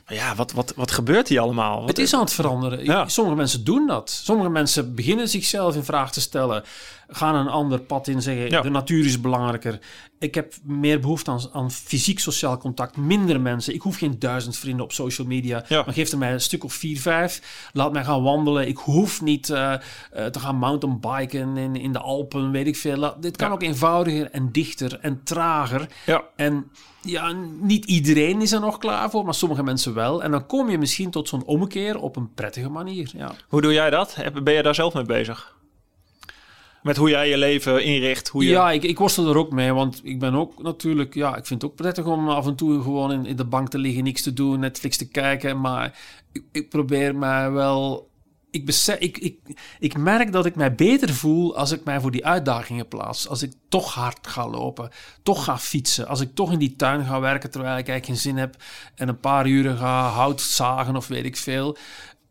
[0.08, 1.88] Ja, wat, wat, wat gebeurt hier allemaal?
[1.88, 3.12] het is aan het veranderen.
[3.12, 4.10] Sommige mensen doen dat.
[4.10, 6.64] Sommige mensen beginnen zichzelf in vraag te stellen
[7.08, 9.80] gaan een ander pad in zeggen, de natuur is belangrijker.
[10.20, 13.74] Ik heb meer behoefte aan, aan fysiek-sociaal contact, minder mensen.
[13.74, 15.84] Ik hoef geen duizend vrienden op social media, ja.
[15.86, 17.70] maar geef er mij een stuk of vier, vijf.
[17.74, 18.68] Laat mij gaan wandelen.
[18.68, 19.74] Ik hoef niet uh,
[20.16, 22.98] uh, te gaan mountainbiken in, in de Alpen, weet ik veel.
[22.98, 25.88] Laat, dit kan ook eenvoudiger en dichter en trager.
[26.06, 26.24] Ja.
[26.36, 26.72] En
[27.06, 30.24] ja, niet iedereen is er nog klaar voor, maar sommige mensen wel.
[30.24, 33.12] En dan kom je misschien tot zo'n omkeer op een prettige manier.
[33.18, 33.32] Ja.
[33.48, 34.16] Hoe doe jij dat?
[34.44, 35.56] Ben je daar zelf mee bezig?
[36.84, 38.28] Met hoe jij je leven inricht.
[38.28, 38.50] Hoe je...
[38.50, 41.14] Ja, ik, ik worstel er ook mee, want ik ben ook natuurlijk...
[41.14, 43.70] Ja, ik vind het ook prettig om af en toe gewoon in, in de bank
[43.70, 45.62] te liggen, niks te doen, Netflix te kijken.
[45.62, 46.00] Maar
[46.32, 48.10] ik, ik probeer mij wel...
[48.56, 49.40] Ik, besef, ik, ik,
[49.80, 53.28] ik merk dat ik mij beter voel als ik mij voor die uitdagingen plaats.
[53.28, 54.90] Als ik toch hard ga lopen,
[55.24, 56.08] toch ga fietsen.
[56.08, 58.56] Als ik toch in die tuin ga werken terwijl ik eigenlijk geen zin heb...
[58.96, 61.78] en een paar uren ga hout zagen of weet ik veel...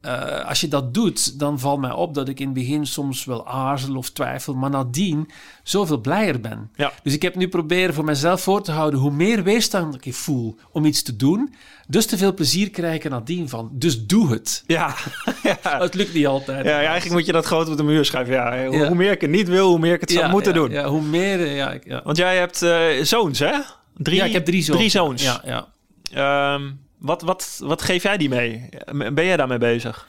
[0.05, 3.25] Uh, als je dat doet, dan valt mij op dat ik in het begin soms
[3.25, 5.31] wel aarzel of twijfel, maar nadien
[5.63, 6.71] zoveel blijer ben.
[6.75, 6.93] Ja.
[7.03, 10.57] Dus ik heb nu proberen voor mezelf voor te houden hoe meer weerstand ik voel
[10.71, 11.55] om iets te doen,
[11.89, 13.71] dus te veel plezier krijgen nadien van.
[13.73, 14.65] Dus doe het.
[14.67, 14.95] Ja.
[15.43, 15.59] ja.
[15.83, 16.65] Het lukt niet altijd.
[16.65, 18.35] Ja, ja, eigenlijk moet je dat groot op de muur schrijven.
[18.35, 20.71] Ja, hoe, hoe meer ik het niet wil, hoe meer ik het zou moeten doen.
[20.71, 21.51] Ja, hoe meer.
[21.55, 22.01] Ja, ja.
[22.05, 23.53] Want jij hebt uh, zoons, hè?
[23.97, 24.79] Drie, ja, ik heb drie zoons.
[24.79, 25.23] Drie zoons.
[25.23, 25.67] Ja,
[26.03, 26.55] ja.
[26.55, 28.69] Um, wat, wat, wat geef jij die mee?
[28.93, 30.09] Ben jij daarmee bezig?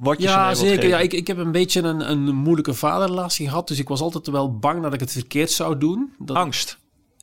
[0.00, 0.88] Wat je ja, zeker.
[0.88, 3.68] Ja, ik, ik heb een beetje een, een moeilijke vaderrelatie gehad.
[3.68, 6.14] Dus ik was altijd wel bang dat ik het verkeerd zou doen.
[6.18, 6.78] Dat, angst?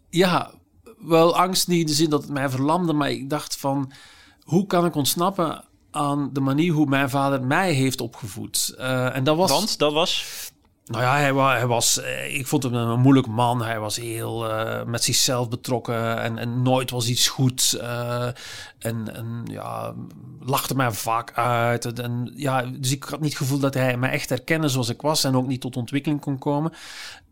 [0.09, 0.51] Ja,
[0.97, 2.93] wel angst niet in de zin dat het mij verlamde.
[2.93, 3.91] Maar ik dacht van,
[4.43, 8.75] hoe kan ik ontsnappen aan de manier hoe mijn vader mij heeft opgevoed?
[8.77, 9.51] Uh, en dat was...
[9.51, 10.25] Want dat was?
[10.85, 13.63] Nou ja, hij, hij, was, eh, ik vond hem een moeilijk man.
[13.63, 17.77] Hij was heel uh, met zichzelf betrokken en, en nooit was iets goed.
[17.81, 18.27] Uh,
[18.79, 19.93] en, en ja,
[20.39, 21.99] lachte mij vaak uit.
[21.99, 25.01] En, ja, dus ik had niet het gevoel dat hij mij echt herkende zoals ik
[25.01, 26.73] was en ook niet tot ontwikkeling kon komen.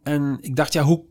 [0.04, 1.04] En ik dacht, ja, hoe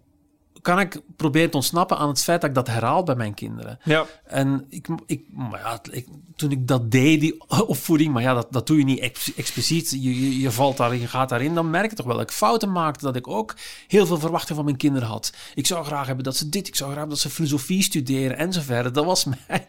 [0.69, 3.79] kan ik proberen te ontsnappen aan het feit dat ik dat herhaal bij mijn kinderen.
[3.85, 4.07] Ja.
[4.25, 6.07] En ik, ik, maar ja, ik,
[6.37, 9.91] toen ik dat deed, die opvoeding, maar ja, dat, dat doe je niet ex, expliciet.
[9.91, 12.37] Je, je, je, valt daarin, je gaat daarin, dan merk je toch wel dat ik
[12.37, 13.55] fouten maakte, dat ik ook
[13.87, 15.33] heel veel verwachtingen van mijn kinderen had.
[15.55, 18.37] Ik zou graag hebben dat ze dit, ik zou graag hebben dat ze filosofie studeren
[18.37, 18.93] en zo verder.
[18.93, 19.67] Dat was mijn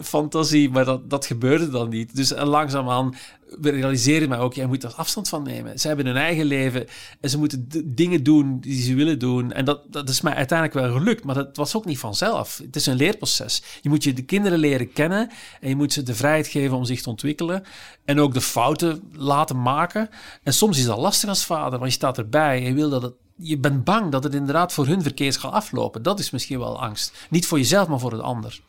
[0.00, 2.16] fantasie, maar dat, dat gebeurde dan niet.
[2.16, 3.14] Dus langzaamaan
[3.60, 5.78] we realiseren mij ook, jij moet er afstand van nemen.
[5.78, 6.86] Ze hebben hun eigen leven
[7.20, 9.52] en ze moeten dingen doen die ze willen doen.
[9.52, 12.60] En dat, dat is mij uiteindelijk wel gelukt, maar dat was ook niet vanzelf.
[12.64, 13.62] Het is een leerproces.
[13.80, 15.30] Je moet je de kinderen leren kennen
[15.60, 17.62] en je moet ze de vrijheid geven om zich te ontwikkelen.
[18.04, 20.08] En ook de fouten laten maken.
[20.42, 23.02] En soms is dat lastig als vader, want je staat erbij en je wil dat
[23.02, 26.02] het je bent bang dat het inderdaad voor hun verkeerd gaat aflopen.
[26.02, 27.26] Dat is misschien wel angst.
[27.30, 28.60] Niet voor jezelf, maar voor het ander.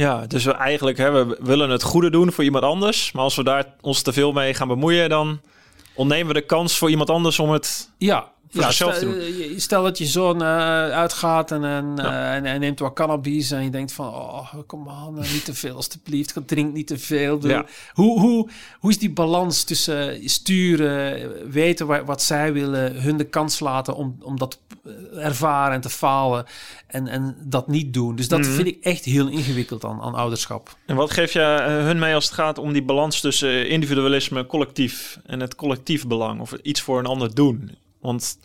[0.00, 3.12] Ja, dus we eigenlijk hè, we willen het goede doen voor iemand anders.
[3.12, 5.40] Maar als we daar ons te veel mee gaan bemoeien, dan
[5.94, 9.60] ontnemen we de kans voor iemand anders om het ja, voor ja, stel, te doen.
[9.60, 10.48] Stel dat je zoon uh,
[10.90, 12.04] uitgaat en, en, ja.
[12.04, 15.54] uh, en, en, neemt wat cannabis en je denkt van, oh, kom aan, niet te
[15.54, 17.46] veel alstublieft, drink niet te veel.
[17.46, 17.64] Ja.
[17.92, 18.48] Hoe, hoe,
[18.78, 23.94] hoe is die balans tussen sturen, weten wat, wat zij willen, hun de kans laten
[23.94, 24.58] om, om dat
[25.14, 26.44] ervaren en te falen
[26.86, 28.16] en, en dat niet doen.
[28.16, 28.50] Dus dat Mhm.
[28.50, 30.76] vind ik echt heel ingewikkeld aan, aan ouderschap.
[30.86, 34.46] En wat geef je eh, hun mee als het gaat om die balans tussen individualisme,
[34.46, 36.40] collectief en het collectief belang?
[36.40, 37.70] Of iets voor een ander doen?
[38.00, 38.38] Want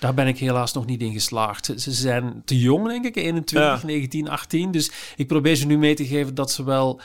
[0.00, 1.64] Daar ben ik helaas nog niet in geslaagd.
[1.76, 3.86] Ze- zijn te jong, denk ik, 21, Ja.
[3.86, 4.70] 19, 18.
[4.70, 7.00] Dus ik probeer ze nu mee te geven dat ze wel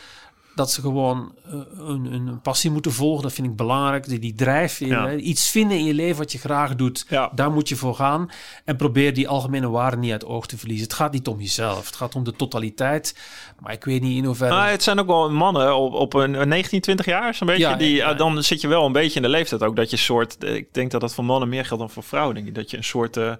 [0.56, 3.24] dat ze gewoon eh, een, een passie moeten volgen.
[3.24, 4.08] Dat vind ik belangrijk.
[4.08, 5.14] Die, die drijf in, Ja.
[5.16, 7.06] iets vinden in je leven wat je graag doet.
[7.10, 7.32] Ja.
[7.36, 8.30] Daar moet je voor gaan.
[8.66, 10.86] En probeer die algemene waarde niet uit oog te verliezen.
[10.88, 11.86] Het gaat niet om jezelf.
[11.86, 13.16] Het gaat om de totaliteit.
[13.60, 14.54] Maar ik weet niet in hoeverre...
[14.56, 17.62] Ah, het zijn ook wel mannen op, op een, een 19, 20 jaar, zo'n beetje.
[17.62, 19.95] Ja, die, ah, dan zit je wel een beetje in de leeftijd ook dat je
[19.95, 20.43] een soort.
[20.43, 22.36] Ik denk dat dat voor mannen meer geldt dan voor vrouwen.
[22.36, 23.18] Denk ik dat je een soort.
[23.18, 23.34] eh,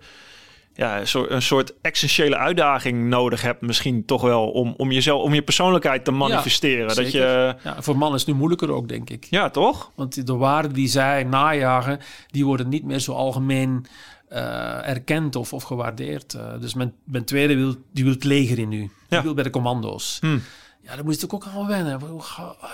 [0.80, 1.00] ja,
[1.30, 6.06] een soort, essentiële uitdaging nodig hebt, misschien toch wel om, om jezelf, om je persoonlijkheid
[6.06, 6.96] te manifesteren.
[6.96, 9.28] dat je, Ja, voor mannen is het nu moeilijker ook, denk ik.
[9.30, 9.92] ja, toch?
[9.96, 13.86] Want de waarden die zij najagen, die worden niet meer zo algemeen
[14.28, 16.34] eh, erkend of, of gewaardeerd.
[16.34, 18.80] Eh, dus mijn, mijn tweede wil, die wil het leger in nu.
[18.80, 19.24] Die Ja.
[19.24, 20.18] wil bij de commando's.
[20.22, 20.38] Hm.
[20.82, 22.00] Ja, daar moest ik ook aan wennen.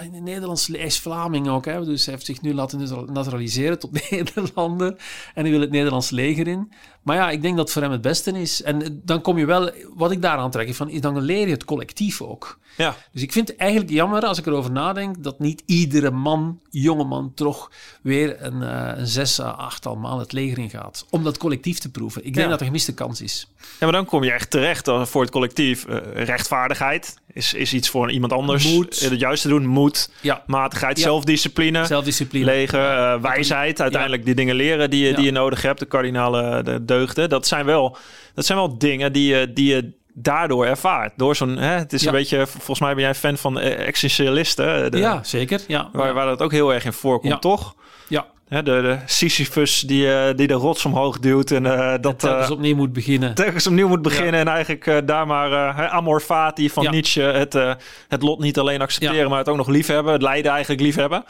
[0.02, 1.66] In het Nederlands is Vlaming ook.
[1.66, 1.86] Hè?
[1.86, 4.92] Dus hij heeft zich nu laten natu- naturaliseren tot Nederlander.
[5.34, 6.72] En hij wil het Nederlands leger in.
[7.06, 8.62] Maar ja, ik denk dat het voor hem het beste is.
[8.64, 9.72] En dan kom je wel...
[9.96, 12.60] Wat ik daaraan trek, van, is dan leer je het collectief ook.
[12.78, 16.60] Ja, Dus ik vind het eigenlijk jammer, als ik erover nadenk, dat niet iedere man,
[16.70, 21.06] jonge man, toch weer een, eh, een zes, à achttal maal het leger in gaat.
[21.10, 22.26] Om dat collectief te proeven.
[22.26, 22.52] Ik denk Ja.
[22.52, 23.48] dat er een gemiste kans is.
[23.58, 25.86] Ja, maar dan kom je echt terecht eh, voor het collectief.
[26.14, 28.74] Rechtvaardigheid is, is iets voor iemand anders.
[28.74, 29.02] Moed.
[29.02, 31.04] Eh, Het juiste doen, moed, Ja, matigheid, Ja.
[31.04, 32.46] zelfdiscipline, zelfdiscipline.
[32.46, 33.82] leger, wijsheid.
[33.82, 35.80] Uiteindelijk die dingen leren die je, die je nodig hebt.
[35.80, 37.30] De kardinale de deugden.
[37.30, 37.98] Dat zijn wel,
[38.34, 41.14] dat zijn wel dingen die je, die je daardoor ervaart.
[41.16, 42.08] Door zo'n, hè, het is Ja.
[42.08, 44.92] een beetje, volgens mij ben jij fan van eh, existentialisten.
[44.92, 45.62] De, ja, zeker.
[45.68, 45.90] Ja.
[45.94, 47.40] Waar, waar dat ook heel erg in voorkomt, Ja.
[47.40, 47.76] toch?
[48.08, 48.26] ja.
[48.48, 52.04] Hè, de, de Sisyphus die, eh, die de rots omhoog duwt en eh, dat...
[52.04, 53.34] dat telkens eh, opnieuw moet beginnen.
[53.36, 56.90] telkens opnieuw moet beginnen en eigenlijk eh, daar maar eh, hè, amor fati van.
[56.92, 57.74] Nietzsche het, eh,
[58.08, 61.24] het lot niet alleen accepteren, maar het ook nog liefhebben, het lijden eigenlijk liefhebben.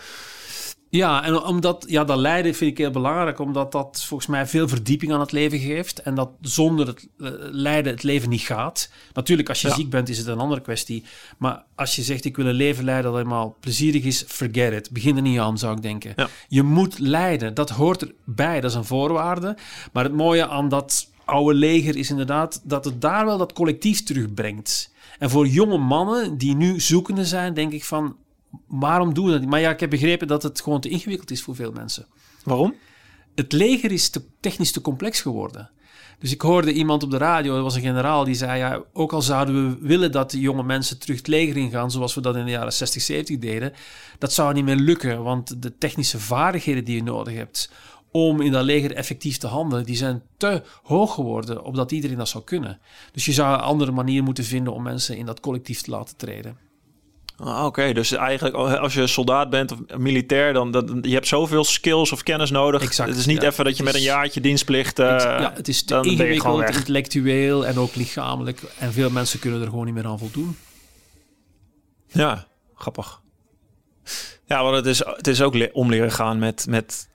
[0.96, 4.68] Ja, en omdat ja, dat lijden vind ik heel belangrijk, omdat dat volgens mij veel
[4.68, 6.02] verdieping aan het leven geeft.
[6.02, 8.90] En dat zonder het eh, lijden het leven niet gaat.
[9.14, 9.74] Natuurlijk, als je Ja.
[9.74, 11.04] ziek bent, is het een andere kwestie.
[11.38, 14.92] Maar als je zegt, ik wil een leven leiden dat helemaal plezierig is, forget it.
[14.92, 16.14] Begin er niet aan, zou ik denken.
[16.16, 16.28] Ja.
[16.48, 19.58] Je moet lijden, dat hoort erbij, dat is een voorwaarde.
[19.94, 24.04] Maar het mooie aan dat oude leger is inderdaad dat het daar wel dat collectief
[24.04, 24.94] terugbrengt.
[25.20, 28.16] En voor jonge mannen die nu zoekende zijn, denk ik van,
[28.68, 29.50] waarom doen we dat niet?
[29.50, 32.06] Maar ja, ik heb begrepen dat het gewoon te ingewikkeld is voor veel mensen.
[32.44, 32.76] Waarom?
[33.36, 35.70] Het leger is te, technisch te complex geworden.
[36.20, 38.58] Dus ik hoorde iemand op de radio, dat was een generaal, die zei...
[38.58, 41.92] Ja, ook al zouden we willen dat de jonge mensen terug het leger ingaan...
[41.92, 43.74] zoals we dat in de jaren 60, 70 deden...
[44.18, 47.72] dat zou niet meer lukken, want de technische vaardigheden die je nodig hebt...
[48.12, 49.86] om in dat leger effectief te handelen...
[49.86, 52.80] die zijn te hoog geworden, opdat iedereen dat zou kunnen.
[53.12, 54.74] Dus je zou een andere manier moeten vinden...
[54.74, 56.65] om mensen in dat collectief te laten treden.
[57.38, 61.64] Ah, Oké, dus eigenlijk als je soldaat bent of militair, dan, dan je hebt zoveel
[61.64, 62.82] skills of kennis nodig.
[62.82, 63.48] Exact, het is niet ja.
[63.48, 65.00] even dat je met een jaartje dienstplicht.
[65.00, 68.62] eh, ja, het is te ingewikkeld, intellectueel en ook lichamelijk.
[68.80, 70.58] En veel mensen kunnen er gewoon niet meer aan voldoen.
[72.08, 73.22] Ja, grappig.
[74.46, 77.10] Ja, want het is, het is ook om leren gaan met, met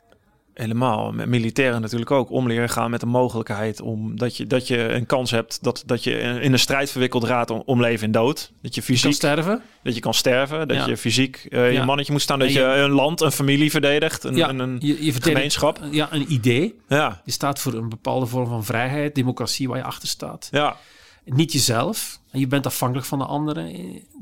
[0.60, 4.68] helemaal, met militairen natuurlijk ook, om leren gaan met de mogelijkheid om dat je, dat
[4.68, 8.06] je een kans hebt dat, dat je in een strijd verwikkeld raakt om, om leven
[8.06, 8.36] en dood.
[8.62, 9.62] Dat je Je kan fysiek, sterven.
[9.82, 10.86] dat je kan sterven, dat Ja.
[10.86, 11.84] je fysiek eh, je Ja.
[11.84, 14.76] mannetje moet staan, dat je, je- een land, een familie verdedigt, een, ja, een, een
[14.80, 15.80] je, gemeenschap.
[15.90, 16.74] Ja, een idee.
[16.88, 20.48] Ja, Je staat voor een bepaalde vorm van vrijheid, democratie waar je achter staat.
[20.50, 20.76] ja,
[21.24, 22.18] Niet jezelf.
[22.30, 23.72] En je bent afhankelijk van de anderen.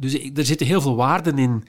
[0.00, 1.64] Dus ik- er zitten heel veel waarden in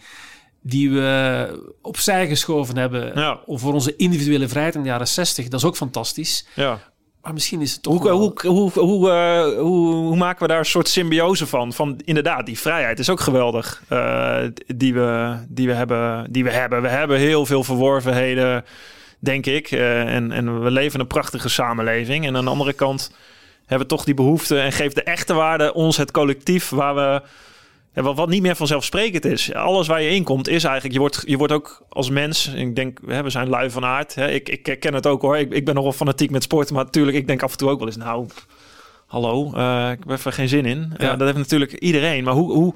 [0.61, 3.39] die we opzij geschoven hebben Ja.
[3.47, 5.47] voor onze individuele vrijheid in de jaren 60.
[5.47, 6.47] Dat is ook fantastisch.
[6.55, 6.79] ja.
[7.21, 10.47] Maar misschien is het toch Hoe, wel- hoe, hoe, hoe, eh, hoe, hoe maken we
[10.47, 11.73] daar een soort symbiose van?
[11.73, 13.83] Van inderdaad, die vrijheid is ook geweldig.
[13.87, 14.37] eh,
[14.75, 16.81] die, we, die, we hebben, die we hebben.
[16.81, 18.65] We hebben heel veel verworvenheden,
[19.19, 19.71] denk ik.
[19.71, 22.25] eh, en, en we leven in een prachtige samenleving.
[22.25, 23.11] En aan de andere kant
[23.65, 27.21] hebben we toch die behoefte en geeft de echte waarde ons het collectief waar we.
[27.93, 29.53] Ja, wat, wat niet meer vanzelfsprekend is.
[29.53, 30.93] Alles waar je in komt is eigenlijk...
[30.93, 32.47] Je wordt, je wordt ook als mens...
[32.47, 34.15] Ik denk, we zijn lui van aard.
[34.15, 35.37] Hè, ik, ik ken het ook hoor.
[35.37, 36.71] Ik, ik ben nogal fanatiek met sport.
[36.71, 37.97] Maar natuurlijk, ik denk af en toe ook wel eens...
[37.97, 38.27] Nou,
[39.05, 40.93] hallo, eh, ik heb even geen zin in.
[40.97, 41.05] Ja.
[41.05, 41.15] Ja.
[41.15, 42.23] dat heeft natuurlijk iedereen.
[42.23, 42.73] Maar hoe, hoe,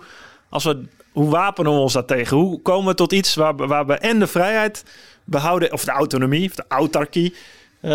[0.49, 2.37] als we, hoe wapenen we ons daar tegen?
[2.37, 4.85] Hoe komen we tot iets waar, we- waar we en de vrijheid
[5.23, 5.71] behouden...
[5.73, 7.35] Of de autonomie, of de autarkie...
[7.81, 7.91] eh,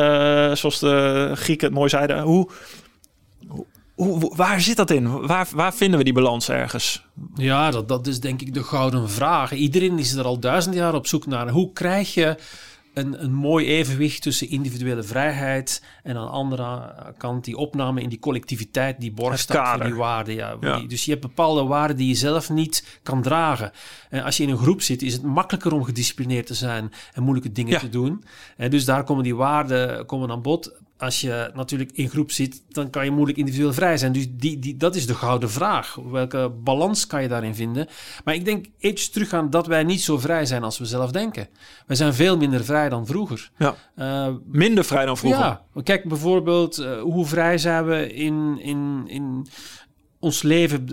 [0.54, 2.20] zoals de Grieken het mooi zeiden.
[2.22, 2.48] Hoe,
[3.98, 5.26] hoe, waar zit dat in?
[5.26, 7.04] Waar, waar vinden we die balans ergens?
[7.34, 9.52] Ja, dat, dat is denk ik de gouden vraag.
[9.52, 11.48] Iedereen is er al duizend jaar op zoek naar.
[11.48, 12.36] Hoe krijg je
[12.94, 18.08] een, een mooi evenwicht tussen individuele vrijheid en aan de andere kant die opname in
[18.08, 20.34] die collectiviteit die borg staat voor die waarden.
[20.34, 20.80] Ja.
[20.86, 23.72] Dus je hebt bepaalde waarden die je zelf niet kan dragen.
[24.10, 27.22] En als je in een groep zit, is het makkelijker om gedisciplineerd te zijn en
[27.22, 27.78] moeilijke dingen Ja.
[27.78, 28.24] te doen.
[28.56, 30.72] En dus daar komen die waarden komen aan bod.
[30.98, 34.12] Als je natuurlijk in groep zit, dan kan je moeilijk individueel vrij zijn.
[34.12, 35.94] Dus die, die, dat is de gouden vraag.
[35.94, 37.88] Welke balans kan je daarin vinden?
[38.24, 41.48] Maar ik denk iets teruggaan dat wij niet zo vrij zijn als we zelf denken.
[41.86, 43.50] Wij zijn veel minder vrij dan vroeger.
[43.58, 43.74] Ja.
[43.94, 45.40] Eh, Minder vrij dan vroeger.
[45.40, 49.46] ja, kijk bijvoorbeeld eh, hoe vrij zijn we in, in, in
[50.20, 50.86] ons leven.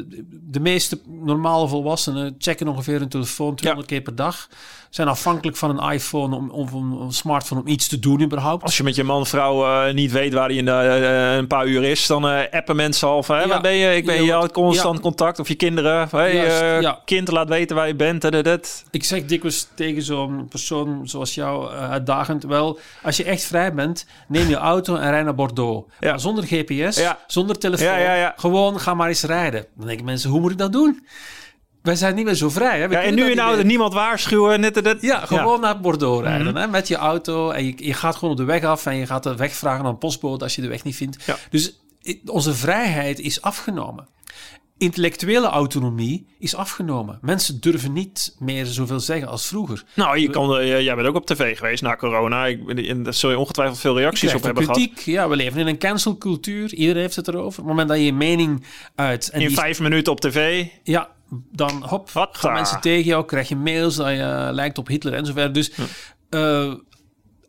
[0.52, 4.48] De, meeste normale volwassenen checken ongeveer hun telefoon 200 keer per dag.
[4.90, 8.64] Zijn afhankelijk van een iPhone om, of een, een smartphone om iets te doen überhaupt.
[8.64, 11.48] Als je met je man, vrouw eh, niet weet waar hij in de, eh, een
[11.48, 13.48] paar uur is, dan eh, appen mensen al van, hè, Ja.
[13.48, 13.96] waar ben je?
[13.96, 15.02] Ik ben je constant ja.
[15.02, 15.40] contact.
[15.40, 16.08] Of je kinderen.
[16.12, 16.94] Hey, eh.
[17.06, 18.22] Kind, laat weten waar je bent.
[18.22, 18.84] Dat, dat.
[18.92, 22.44] Ik zeg dikwijls tegen zo'n persoon zoals jou uitdagend...
[22.44, 25.92] wel, als je echt vrij bent, neem je auto en rij naar Bordeaux.
[26.00, 26.10] Ja.
[26.10, 27.20] Maar zonder GPS, Ja.
[27.28, 27.88] zonder telefoon.
[27.88, 28.34] Ja, ja, ja.
[28.38, 29.66] Gewoon, ga maar eens rijden.
[29.78, 31.06] Dan denken mensen, hoe moet ik dat doen?
[31.82, 32.80] Wij zijn niet meer zo vrij.
[32.80, 32.88] Hè?
[32.88, 33.66] We Ja, en nu in auto meer.
[33.66, 34.60] niemand waarschuwen.
[34.60, 36.56] Net, dat, Ja, gewoon naar Bordeaux rijden Mhm.
[36.56, 37.50] hè, met je auto.
[37.52, 39.80] En je, je gaat gewoon op de weg af en je gaat de weg vragen
[39.80, 41.24] aan een postbode als je de weg niet vindt.
[41.26, 41.36] Ja.
[41.50, 41.80] Dus
[42.26, 44.08] onze vrijheid is afgenomen.
[44.78, 47.18] Intellectuele autonomie is afgenomen.
[47.22, 49.84] Mensen durven niet meer zoveel zeggen als vroeger.
[49.96, 52.46] Nou, je kan, eh, jij bent ook op tv geweest na corona.
[52.46, 54.88] Ik, ben- en daar zul je ongetwijfeld veel reacties op hebben de gehad.
[54.88, 55.06] kritiek.
[55.06, 56.74] Ja, we leven in een cancelcultuur.
[56.74, 57.48] Iedereen heeft het erover.
[57.50, 58.66] Op het moment dat je je mening
[58.96, 59.30] uit...
[59.30, 60.66] En In die- vijf minuten op tv.
[60.84, 61.10] Ja,
[61.52, 65.14] dan hop, Wat gaan mensen tegen jou, krijg je mails dat je lijkt op Hitler
[65.14, 65.54] en zo verder.
[65.54, 65.72] Dus
[66.30, 66.74] eh,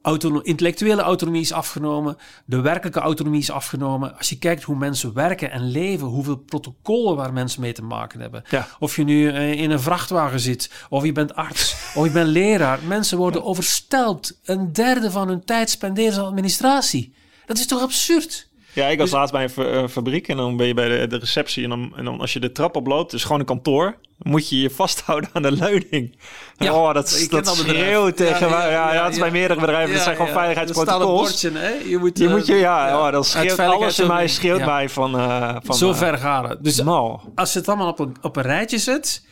[0.07, 4.16] autono- intellectuele autonomie is afgenomen, de werkelijke autonomie is afgenomen.
[4.16, 8.20] Als je kijkt hoe mensen werken en leven, hoeveel protocollen waar mensen mee te maken
[8.20, 8.42] hebben.
[8.50, 8.68] Ja.
[8.78, 12.28] Of je nu eh, in een vrachtwagen zit, of je bent arts, of je bent
[12.28, 12.78] leraar.
[12.86, 14.40] Mensen worden overstelpt.
[14.44, 17.14] Een derde van hun tijd spenderen ze aan administratie.
[17.46, 18.48] Dat is toch absurd?
[18.77, 20.89] Ja, ik was Dus- laatst bij een fa- eh, fabriek en dan ben je bij
[20.89, 21.62] de, de receptie.
[21.64, 24.61] En dan, en dan als je de trap oploopt, dus gewoon een kantoor, moet je
[24.61, 26.18] je vasthouden aan de leuning.
[26.57, 29.31] Ja, oh, dat, is- dat schreeuwt tegen Ja, ja, Ja, ja, ja, dat is bij
[29.31, 29.95] meerdere bedrijven.
[29.95, 31.41] dat zijn gewoon veiligheidsprotocols.
[31.41, 34.64] Je moet, Je eh, moet je, ja, oh, dat schreeuwt, veiligheid alles in mij schreeuwt
[34.64, 35.18] mij van...
[35.18, 36.64] eh van Zo eh, ver het.
[36.64, 37.33] Dus mal.
[37.35, 39.24] als je het allemaal op een, op een rijtje zet,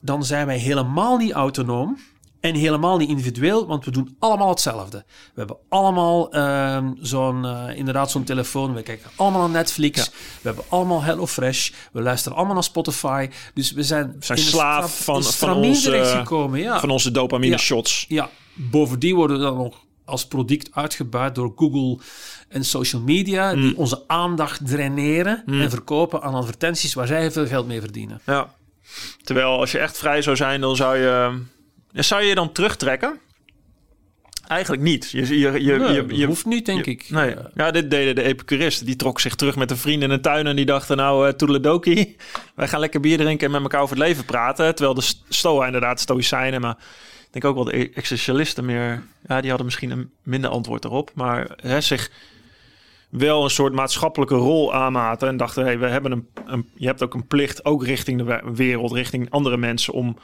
[0.00, 1.98] dan zijn wij helemaal niet autonoom
[2.40, 5.04] en helemaal niet individueel, want we doen allemaal hetzelfde.
[5.06, 8.74] We hebben allemaal ehm, zo'n, eh, inderdaad zo'n telefoon.
[8.74, 10.08] We kijken allemaal naar Netflix.
[10.10, 10.12] We
[10.42, 11.70] hebben allemaal HelloFresh.
[11.92, 13.28] We luisteren allemaal naar Spotify.
[13.54, 15.90] Dus we zijn, zijn slaaf van- van onze-.
[16.56, 16.80] Ja.
[16.80, 17.58] Van onze dopamine Ja.
[17.58, 18.04] shots.
[18.08, 21.98] Ja, bovendien worden we dan nog als product uitgebuit door Google
[22.48, 23.60] en social media, Mm.
[23.60, 28.20] die onze aandacht draineren en verkopen aan advertenties waar zij veel geld mee verdienen.
[28.26, 28.54] Ja.
[29.22, 31.38] Terwijl als je echt vrij zou zijn, dan zou je...
[31.92, 33.18] Zou je je dan terugtrekken?
[34.46, 35.10] Eigenlijk niet.
[35.10, 37.10] Je, je, je, Nee, je, hoeft niet, denk je- ik.
[37.10, 37.34] Nee.
[37.54, 38.86] Ja, dit deden de epicuristen.
[38.86, 41.32] Die trok zich terug met een vriend in een tuin en die dachten nou, uh,
[41.32, 42.16] toedeledokie.
[42.56, 44.74] Wij gaan lekker bier drinken en met elkaar over het leven praten.
[44.74, 46.76] Terwijl de st- stoa inderdaad stoïcijnen, maar
[47.26, 49.02] ik denk ook wel de e- existentialisten meer...
[49.28, 51.10] Ja, die hadden misschien een minder antwoord erop.
[51.14, 52.10] Maar hè, zich
[53.10, 55.28] wel een soort maatschappelijke rol aanmaten.
[55.28, 58.24] En dachten, hey, we hebben een, een, je hebt ook een plicht, ook richting de
[58.24, 60.16] we- wereld, richting andere mensen, om,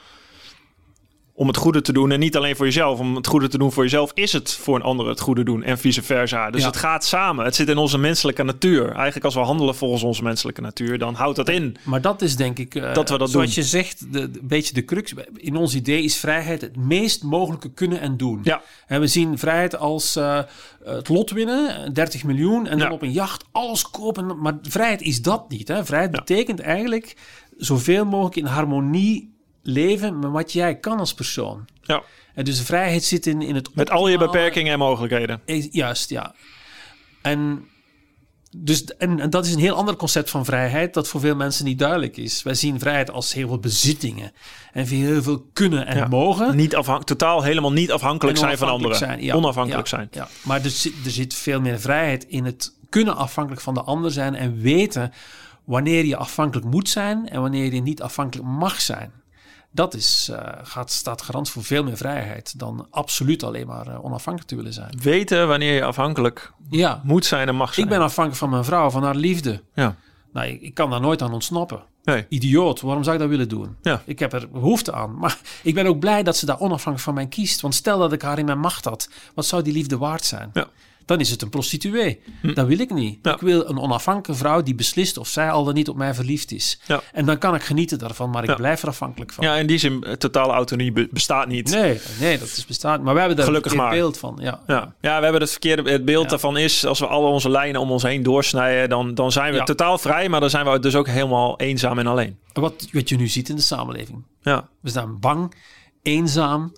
[1.39, 2.11] om het goede te doen.
[2.12, 2.99] En niet alleen voor jezelf.
[2.99, 5.62] Om het goede te doen voor jezelf, is het voor een ander het goede doen.
[5.62, 6.51] En vice versa.
[6.51, 6.66] Dus Ja.
[6.66, 7.45] het gaat samen.
[7.45, 8.84] Het zit in onze menselijke natuur.
[8.93, 11.76] Eigenlijk als we handelen volgens onze menselijke natuur, dan houdt dat in.
[11.82, 13.55] Maar dat is denk ik, eh, Dat we dat zoals doen.
[13.64, 15.14] je zegt, de, een beetje de crux.
[15.37, 18.41] In ons idee is vrijheid het meest mogelijke kunnen en doen.
[18.43, 18.62] Ja.
[18.87, 20.41] En we zien vrijheid als eh,
[20.84, 22.95] het lot winnen, 30 miljoen, en dan Ja.
[22.95, 24.41] op een jacht alles kopen.
[24.41, 25.68] Maar vrijheid is dat niet.
[25.68, 25.84] Hè?
[25.84, 27.16] Vrijheid betekent eigenlijk
[27.57, 29.34] zoveel mogelijk in harmonie
[29.67, 31.64] leven met wat jij kan als persoon.
[31.83, 32.03] Ja.
[32.35, 35.41] En dus de vrijheid zit in, in het Met al je beperkingen en mogelijkheden.
[35.71, 36.35] Juist, ja.
[37.23, 37.69] En,
[38.57, 41.64] dus, en, en dat is een heel ander concept van vrijheid dat voor veel mensen
[41.64, 42.43] niet duidelijk is.
[42.43, 44.33] Wij zien vrijheid als heel veel bezittingen
[44.73, 46.07] en heel veel kunnen en Ja.
[46.09, 46.57] mogen.
[46.57, 48.91] Niet totaal helemaal niet afhankelijk zijn van anderen.
[48.91, 49.45] onafhankelijk zijn, ja.
[49.45, 50.09] Onafhankelijk Ja, zijn.
[50.11, 50.29] Ja.
[50.43, 54.11] Maar er zit, er zit veel meer vrijheid in het kunnen afhankelijk van de ander
[54.11, 55.12] zijn en weten
[55.64, 59.12] wanneer je afhankelijk moet zijn en wanneer je niet afhankelijk mag zijn.
[59.77, 64.05] Dat is, eh, gaat, staat garant voor veel meer vrijheid dan absoluut alleen maar eh,
[64.05, 64.99] onafhankelijk te willen zijn.
[65.03, 67.87] Weten wanneer je afhankelijk Ja, moet zijn en mag zijn.
[67.87, 69.62] ik ben afhankelijk van mijn vrouw, van haar liefde.
[69.74, 69.97] Ja.
[70.33, 71.83] Nou, ik, ik kan daar nooit aan ontsnappen.
[72.05, 72.27] Nee.
[72.29, 73.77] Idioot, waarom zou ik dat willen doen?
[73.83, 74.03] Ja.
[74.05, 75.18] Ik heb er behoefte aan.
[75.18, 77.61] Maar ik ben ook blij dat ze daar onafhankelijk van mij kiest.
[77.61, 80.51] Want stel dat ik haar in mijn macht had, wat zou die liefde waard zijn?
[80.53, 80.66] Ja.
[81.07, 82.20] Dan is het een prostituee.
[82.54, 83.18] Dat wil ik niet.
[83.22, 83.32] Ja.
[83.34, 86.52] Ik wil een onafhankelijke vrouw die beslist of zij al dan niet op mij verliefd
[86.52, 86.80] is.
[86.86, 87.00] Ja.
[87.12, 88.54] En dan kan ik genieten daarvan, maar ik Ja.
[88.54, 89.44] blijf er afhankelijk van.
[89.44, 91.70] Ja, in die zin, eh, totale autonomie be- bestaat niet.
[91.70, 93.02] Nee, nee, dat is bestaat.
[93.02, 94.38] Maar we hebben daar Gelukkig een beeld van.
[94.40, 94.61] Ja.
[94.66, 94.94] Ja.
[95.00, 97.90] ja, we hebben het verkeerde het beeld daarvan is als we alle onze lijnen om
[97.90, 101.07] ons heen doorsnijden, dan, dan zijn we totaal vrij, maar dan zijn we dus ook
[101.09, 102.38] helemaal eenzaam en alleen.
[102.52, 104.24] Wat, wat je nu ziet in de samenleving.
[104.42, 105.54] Ja, We zijn bang,
[106.02, 106.72] eenzaam,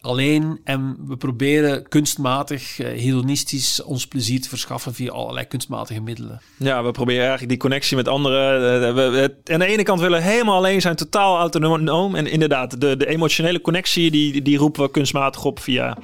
[0.00, 6.40] alleen en we proberen kunstmatig, eh, hedonistisch ons plezier te verschaffen via allerlei kunstmatige middelen.
[6.56, 8.82] ja we proberen eigenlijk die connectie met anderen.
[8.88, 12.14] eh, we, we- aan de ene kant willen we helemaal alleen zijn, totaal autonoom.
[12.14, 15.96] En inderdaad, de, de emotionele connectie, die, die roepen we kunstmatig op via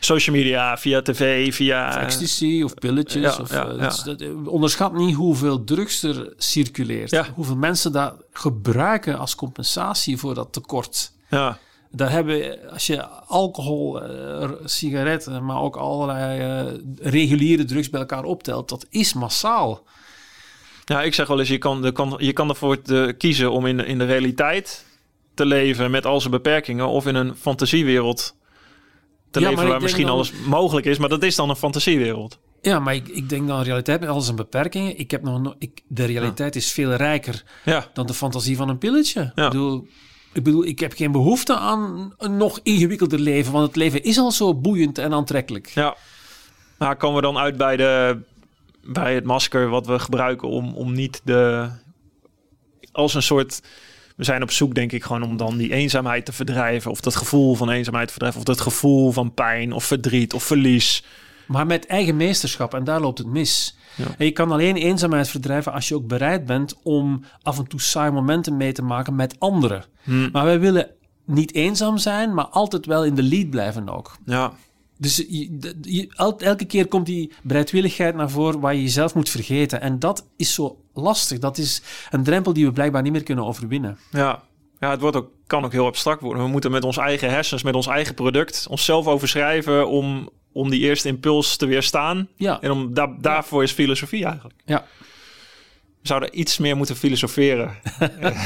[0.00, 2.00] social media, via tv, via...
[2.02, 3.22] Ecstasy of pilletjes.
[3.36, 3.82] ja, of, ja, eh, ja.
[3.82, 7.26] dat is- dat- eh, onderschat niet hoeveel drugs er circuleert.
[7.34, 11.12] Hoeveel mensen dat gebruiken als compensatie voor dat tekort.
[11.30, 11.58] ja,
[11.98, 18.24] Daar hebben, als je alcohol, eh, sigaretten, maar ook allerlei eh, reguliere drugs bij elkaar
[18.24, 19.84] optelt, dat is massaal.
[20.84, 23.66] Ja, ik zeg wel eens, je kan, je kan, je kan ervoor te kiezen om
[23.66, 24.84] in, in de realiteit
[25.34, 28.34] te leven met al zijn beperkingen of in een fantasiewereld
[29.30, 32.38] te Ja, leven waar misschien dan- alles mogelijk is, maar dat is dan een fantasiewereld.
[32.62, 34.98] Ja, maar ik, ik denk dan realiteit met al zijn beperkingen.
[34.98, 38.68] Ik heb nog, no- ik, de realiteit is veel rijker Ja, dan de fantasie van
[38.68, 39.32] een pilletje.
[39.34, 39.44] Ja.
[39.44, 39.86] Ik, bedoel,
[40.32, 44.18] ik bedoel, ik heb geen behoefte aan een nog ingewikkelder leven, want het leven is
[44.18, 45.66] al zo boeiend en aantrekkelijk.
[45.66, 45.96] ja.
[46.78, 48.18] Maar komen we dan uit bij, de,
[48.82, 51.68] bij het masker wat we gebruiken om, om niet de...
[52.92, 53.62] Als een soort...
[54.16, 56.90] We zijn op zoek, denk ik, gewoon om dan die eenzaamheid te verdrijven.
[56.90, 58.40] Of dat gevoel van eenzaamheid te verdrijven.
[58.40, 61.04] Of dat gevoel van pijn of verdriet of verlies.
[61.48, 63.76] Maar met eigen meesterschap, en daar loopt het mis.
[63.96, 64.04] Ja.
[64.18, 67.80] En je kan alleen eenzaamheid verdrijven als je ook bereid bent om af en toe
[67.80, 69.84] saai momenten mee te maken met anderen.
[70.02, 70.28] Hm.
[70.32, 70.90] Maar wij willen
[71.24, 74.16] niet eenzaam zijn, maar altijd wel in de lead blijven ook.
[74.24, 74.52] Ja,
[74.96, 79.28] Dus je, je- el- elke keer komt die bereidwilligheid naar voren waar je jezelf moet
[79.28, 79.80] vergeten.
[79.80, 81.38] En dat is zo lastig.
[81.38, 83.98] Dat is een drempel die we blijkbaar niet meer kunnen overwinnen.
[84.10, 84.42] Ja,
[84.80, 86.42] ja het wordt ook, kan ook heel abstract worden.
[86.42, 90.80] We moeten met ons eigen hersens, met ons eigen product, onszelf overschrijven om, om die
[90.80, 92.28] eerste impuls te weerstaan.
[92.36, 92.60] Ja.
[92.60, 94.54] En om da daarvoor is filosofie eigenlijk.
[94.64, 94.86] Ja.
[96.02, 97.74] We zouden iets meer moeten filosoferen.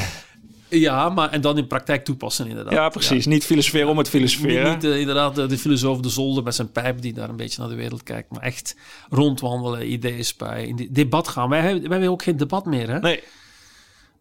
[0.79, 2.73] Ja, maar en dan in praktijk toepassen inderdaad.
[2.73, 3.25] Ja, precies.
[3.25, 4.73] Niet filosoferen om het filosoferen.
[4.73, 7.61] niet eh, inderdaad de, de filosoof de zolder met zijn pijp die daar een beetje
[7.61, 8.75] naar de wereld kijkt, maar echt
[9.09, 11.49] rondwandelen, ideeën spuien, in debat gaan.
[11.49, 12.99] Wij, hebben- wij hebben ook geen debat meer, hè?
[12.99, 13.19] Nee,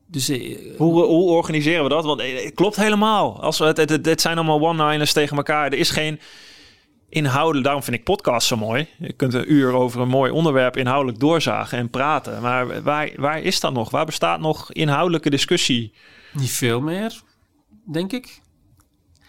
[0.07, 2.05] Dus eh, hoe, hoe organiseren we dat?
[2.05, 3.43] Want eh, het klopt helemaal.
[3.43, 5.67] Als we, het, het, het, het zijn allemaal one-liners tegen elkaar.
[5.73, 6.21] Er is geen
[7.13, 7.65] inhoudelijk...
[7.65, 8.89] Daarom vind ik podcasts zo mooi.
[8.99, 12.43] Je kunt een uur over een mooi onderwerp inhoudelijk doorzagen en praten.
[12.43, 13.91] Maar waar, waar is dat nog?
[13.91, 15.93] Waar bestaat nog inhoudelijke discussie?
[16.33, 17.21] niet veel meer,
[17.85, 18.41] denk ik.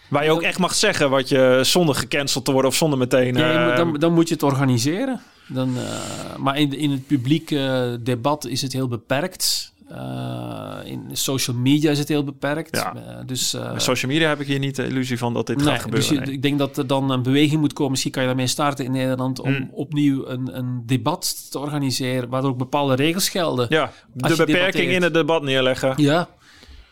[0.08, 3.36] Waar je ook echt mag zeggen wat je zonder gecanceld te worden of zonder meteen...
[3.36, 5.20] Ja, eh, dan, dan moet je het organiseren.
[5.48, 9.73] Dan, eh, maar in, in het publiek eh, debat is het heel beperkt.
[9.88, 12.76] Eh, in social media is het heel beperkt.
[12.76, 12.94] Ja.
[12.96, 15.66] Eh, dus, eh, social media heb ik hier niet de illusie van dat dit nee,
[15.66, 16.08] gaat gebeuren.
[16.08, 16.34] dus je- nee.
[16.34, 17.90] ik denk dat er dan een beweging moet komen.
[17.90, 19.68] Misschien kan je daarmee starten in Nederland om Hmm.
[19.72, 23.66] opnieuw een, een debat te organiseren waardoor ook bepaalde regels gelden.
[23.68, 25.92] Ja, de beperking in het debat neerleggen.
[25.96, 26.28] Ja.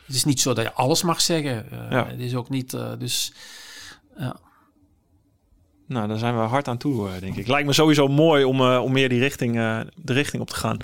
[0.07, 1.66] Het is niet zo dat je alles mag zeggen.
[1.90, 2.07] Ja.
[2.07, 2.76] Het is ook niet.
[2.99, 3.32] dus
[4.16, 4.36] ja.
[5.86, 7.47] Nou, daar zijn we hard aan toe, denk ik.
[7.47, 9.55] Lijkt me sowieso mooi om, om meer die richting,
[9.95, 10.76] de richting op te gaan.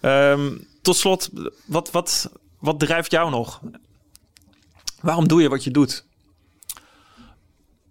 [0.00, 0.48] Ehm,
[0.82, 1.30] tot slot,
[1.64, 3.60] wat, wat, wat drijft jou nog?
[5.00, 6.04] Waarom doe je wat je doet?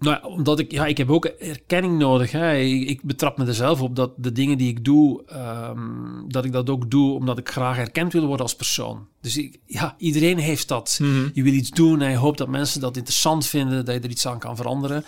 [0.01, 2.31] Nou, ja, omdat ik, ja, ik heb ook erkenning nodig.
[2.31, 2.55] Hè.
[2.55, 6.45] Ik, ik betrap me er zelf op dat de dingen die ik doe, ehm, dat
[6.45, 9.07] ik dat ook doe omdat ik graag erkend wil worden als persoon.
[9.21, 10.99] Dus ik, ja, iedereen heeft dat.
[11.33, 14.09] Je wil iets doen en je hoopt dat mensen dat interessant vinden, dat je er
[14.09, 15.05] iets aan kan veranderen.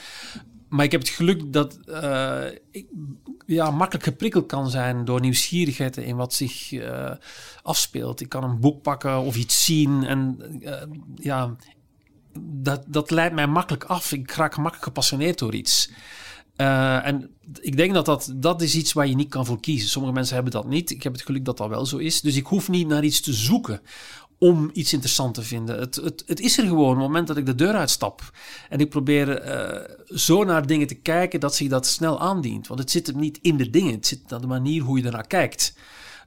[0.74, 2.88] Maar ik heb het geluk dat eh, ik
[3.46, 7.12] ja, makkelijk geprikkeld kan zijn door nieuwsgierigheid in wat zich eh,
[7.62, 8.22] afspeelt.
[8.22, 10.82] Ik kan een boek pakken of iets zien en eh,
[11.16, 11.56] ja,
[12.40, 14.12] dat, dat leidt mij makkelijk af.
[14.12, 15.92] Ik raak makkelijk gepassioneerd door iets.
[16.56, 17.30] En
[17.62, 19.90] ik denk dat, dat dat is iets waar je niet kan voor kiezen.
[19.90, 20.92] Sommige mensen hebben dat niet.
[20.92, 22.22] Ik heb het geluk dat dat wel zo is.
[22.22, 23.82] Dus ik hoef niet naar iets te zoeken
[24.44, 25.80] om iets interessant te vinden.
[25.80, 28.32] Het, het, het is er gewoon op het moment dat ik de deur uitstap.
[28.70, 32.68] En ik probeer eh, zo naar dingen te kijken dat zich dat snel aandient.
[32.68, 33.94] Want het zit hem niet in de dingen.
[33.94, 35.74] Het zit aan de manier hoe je ernaar kijkt.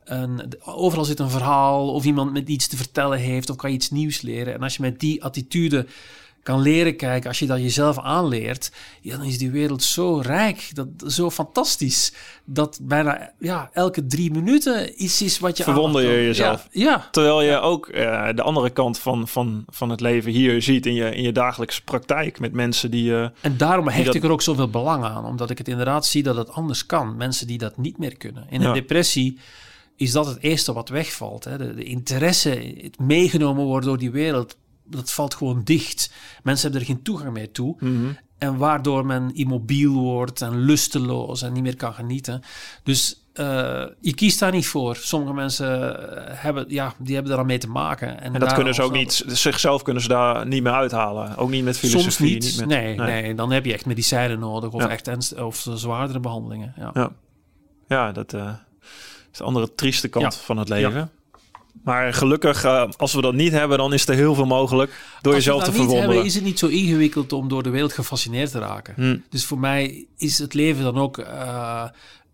[0.04, 3.76] En overal zit een verhaal of iemand met iets te vertellen heeft of kan je
[3.76, 4.54] iets nieuws leren.
[4.54, 5.86] En als je met die attitude
[6.46, 10.70] kan leren kijken, als je dat jezelf aanleert, ja, dan is die wereld zo rijk,
[10.74, 12.12] dat, zo fantastisch,
[12.44, 16.68] dat bijna ja, elke drie minuten iets is wat je Verwonder je jezelf?
[16.70, 17.08] Ja, ja.
[17.10, 20.94] Terwijl je ook eh, de andere kant van, van, van het leven hier ziet in
[20.94, 23.30] je, in je dagelijkse praktijk met mensen die je.
[23.40, 26.22] En daarom hecht dat- ik er ook zoveel belang aan, omdat ik het inderdaad zie
[26.22, 27.16] dat het anders kan.
[27.16, 28.46] Mensen die dat niet meer kunnen.
[28.50, 28.66] In Ja.
[28.68, 29.38] een depressie
[29.96, 31.44] is dat het eerste wat wegvalt.
[31.44, 31.58] Hè.
[31.58, 34.56] De, de interesse, het meegenomen worden door die wereld,
[34.88, 36.12] dat valt gewoon dicht.
[36.42, 37.76] Mensen hebben er geen toegang meer toe.
[38.38, 42.42] En waardoor men immobiel wordt en lusteloos en niet meer kan genieten.
[42.82, 44.96] Dus eh, je kiest daar niet voor.
[44.96, 48.20] Sommige mensen eh, hebben, ja, die hebben daar aan mee te maken.
[48.20, 51.36] En dat kunnen ze ook niet, zichzelf kunnen ze daar niet meer uithalen.
[51.36, 52.42] Ook niet met filosofie.
[52.42, 52.58] Soms niet.
[52.58, 53.34] met, nee, nee.
[53.34, 54.88] dan heb je echt medicijnen nodig of Ja.
[54.88, 56.74] echt of zwaardere behandelingen.
[56.76, 56.90] Ja.
[56.94, 57.10] Ja,
[57.88, 58.52] ja dat eh,
[59.32, 61.10] is de andere trieste kant van het leven.
[61.84, 64.90] Maar gelukkig, eh, als we dat niet hebben, dan is er heel veel mogelijk
[65.22, 66.14] door Als jezelf te dat niet verwonderen.
[66.14, 68.94] hebben, is het niet zo ingewikkeld om door de wereld gefascineerd te raken.
[68.96, 69.18] Hm.
[69.30, 71.18] Dus voor mij is het leven dan ook...
[71.18, 71.84] eh,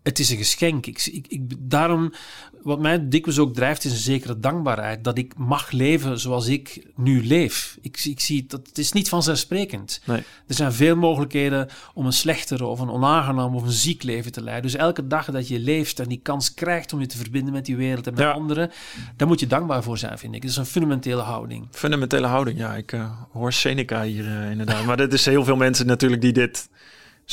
[0.03, 0.85] het is een geschenk.
[0.85, 2.13] Ik, ik, ik, daarom,
[2.61, 5.03] wat mij dikwijls ook drijft, is een zekere dankbaarheid.
[5.03, 7.77] Dat ik mag leven zoals ik nu leef.
[7.81, 10.01] Ik, ik zie dat het is niet vanzelfsprekend.
[10.05, 10.23] Nee.
[10.47, 14.41] Er zijn veel mogelijkheden om een slechter of een onaangenaam of een ziek leven te
[14.41, 14.71] leiden.
[14.71, 17.65] Dus elke dag dat je leeft en die kans krijgt om je te verbinden met
[17.65, 18.31] die wereld en met Ja.
[18.31, 18.71] anderen,
[19.17, 20.41] daar moet je dankbaar voor zijn, vind ik.
[20.41, 21.67] Het is een fundamentele houding.
[21.71, 22.75] Fundamentele houding, ja.
[22.75, 24.85] Ik eh, hoor Seneca hier eh, inderdaad.
[24.85, 26.69] maar dat is heel veel mensen natuurlijk die dit...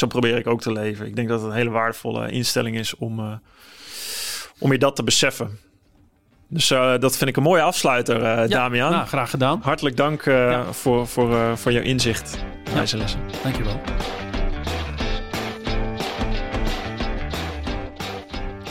[0.00, 1.06] Zo probeer ik ook te leven.
[1.06, 3.32] Ik denk dat het een hele waardevolle instelling is om, eh,
[4.58, 5.58] om je dat te beseffen.
[6.48, 8.90] Dus eh, dat vind ik een mooie afsluiter, eh Damian.
[8.90, 9.60] Nou, graag gedaan.
[9.62, 10.72] Hartelijk dank eh, Ja.
[10.72, 12.80] voor, voor, eh, voor jouw inzicht in Ja.
[12.80, 13.20] deze lessen.
[13.42, 13.80] Dankjewel.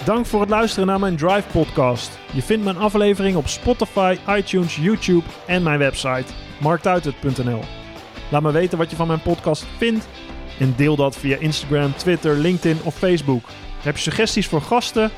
[0.05, 2.19] Dank voor het luisteren naar mijn Drive podcast.
[2.33, 7.59] Je vindt mijn aflevering op Spotify, iTunes, YouTube en mijn website marktuitert.nl.
[8.31, 10.07] Laat me weten wat je van mijn podcast vindt
[10.59, 13.43] en deel dat via Instagram, Twitter, LinkedIn of Facebook.
[13.81, 15.11] Heb je suggesties voor gasten?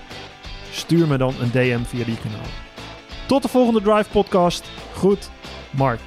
[0.71, 2.49] Stuur me dan een DM via die kanaal.
[3.27, 4.65] Tot de volgende Drive podcast.
[4.93, 5.29] Goed,
[5.71, 5.99] Mark.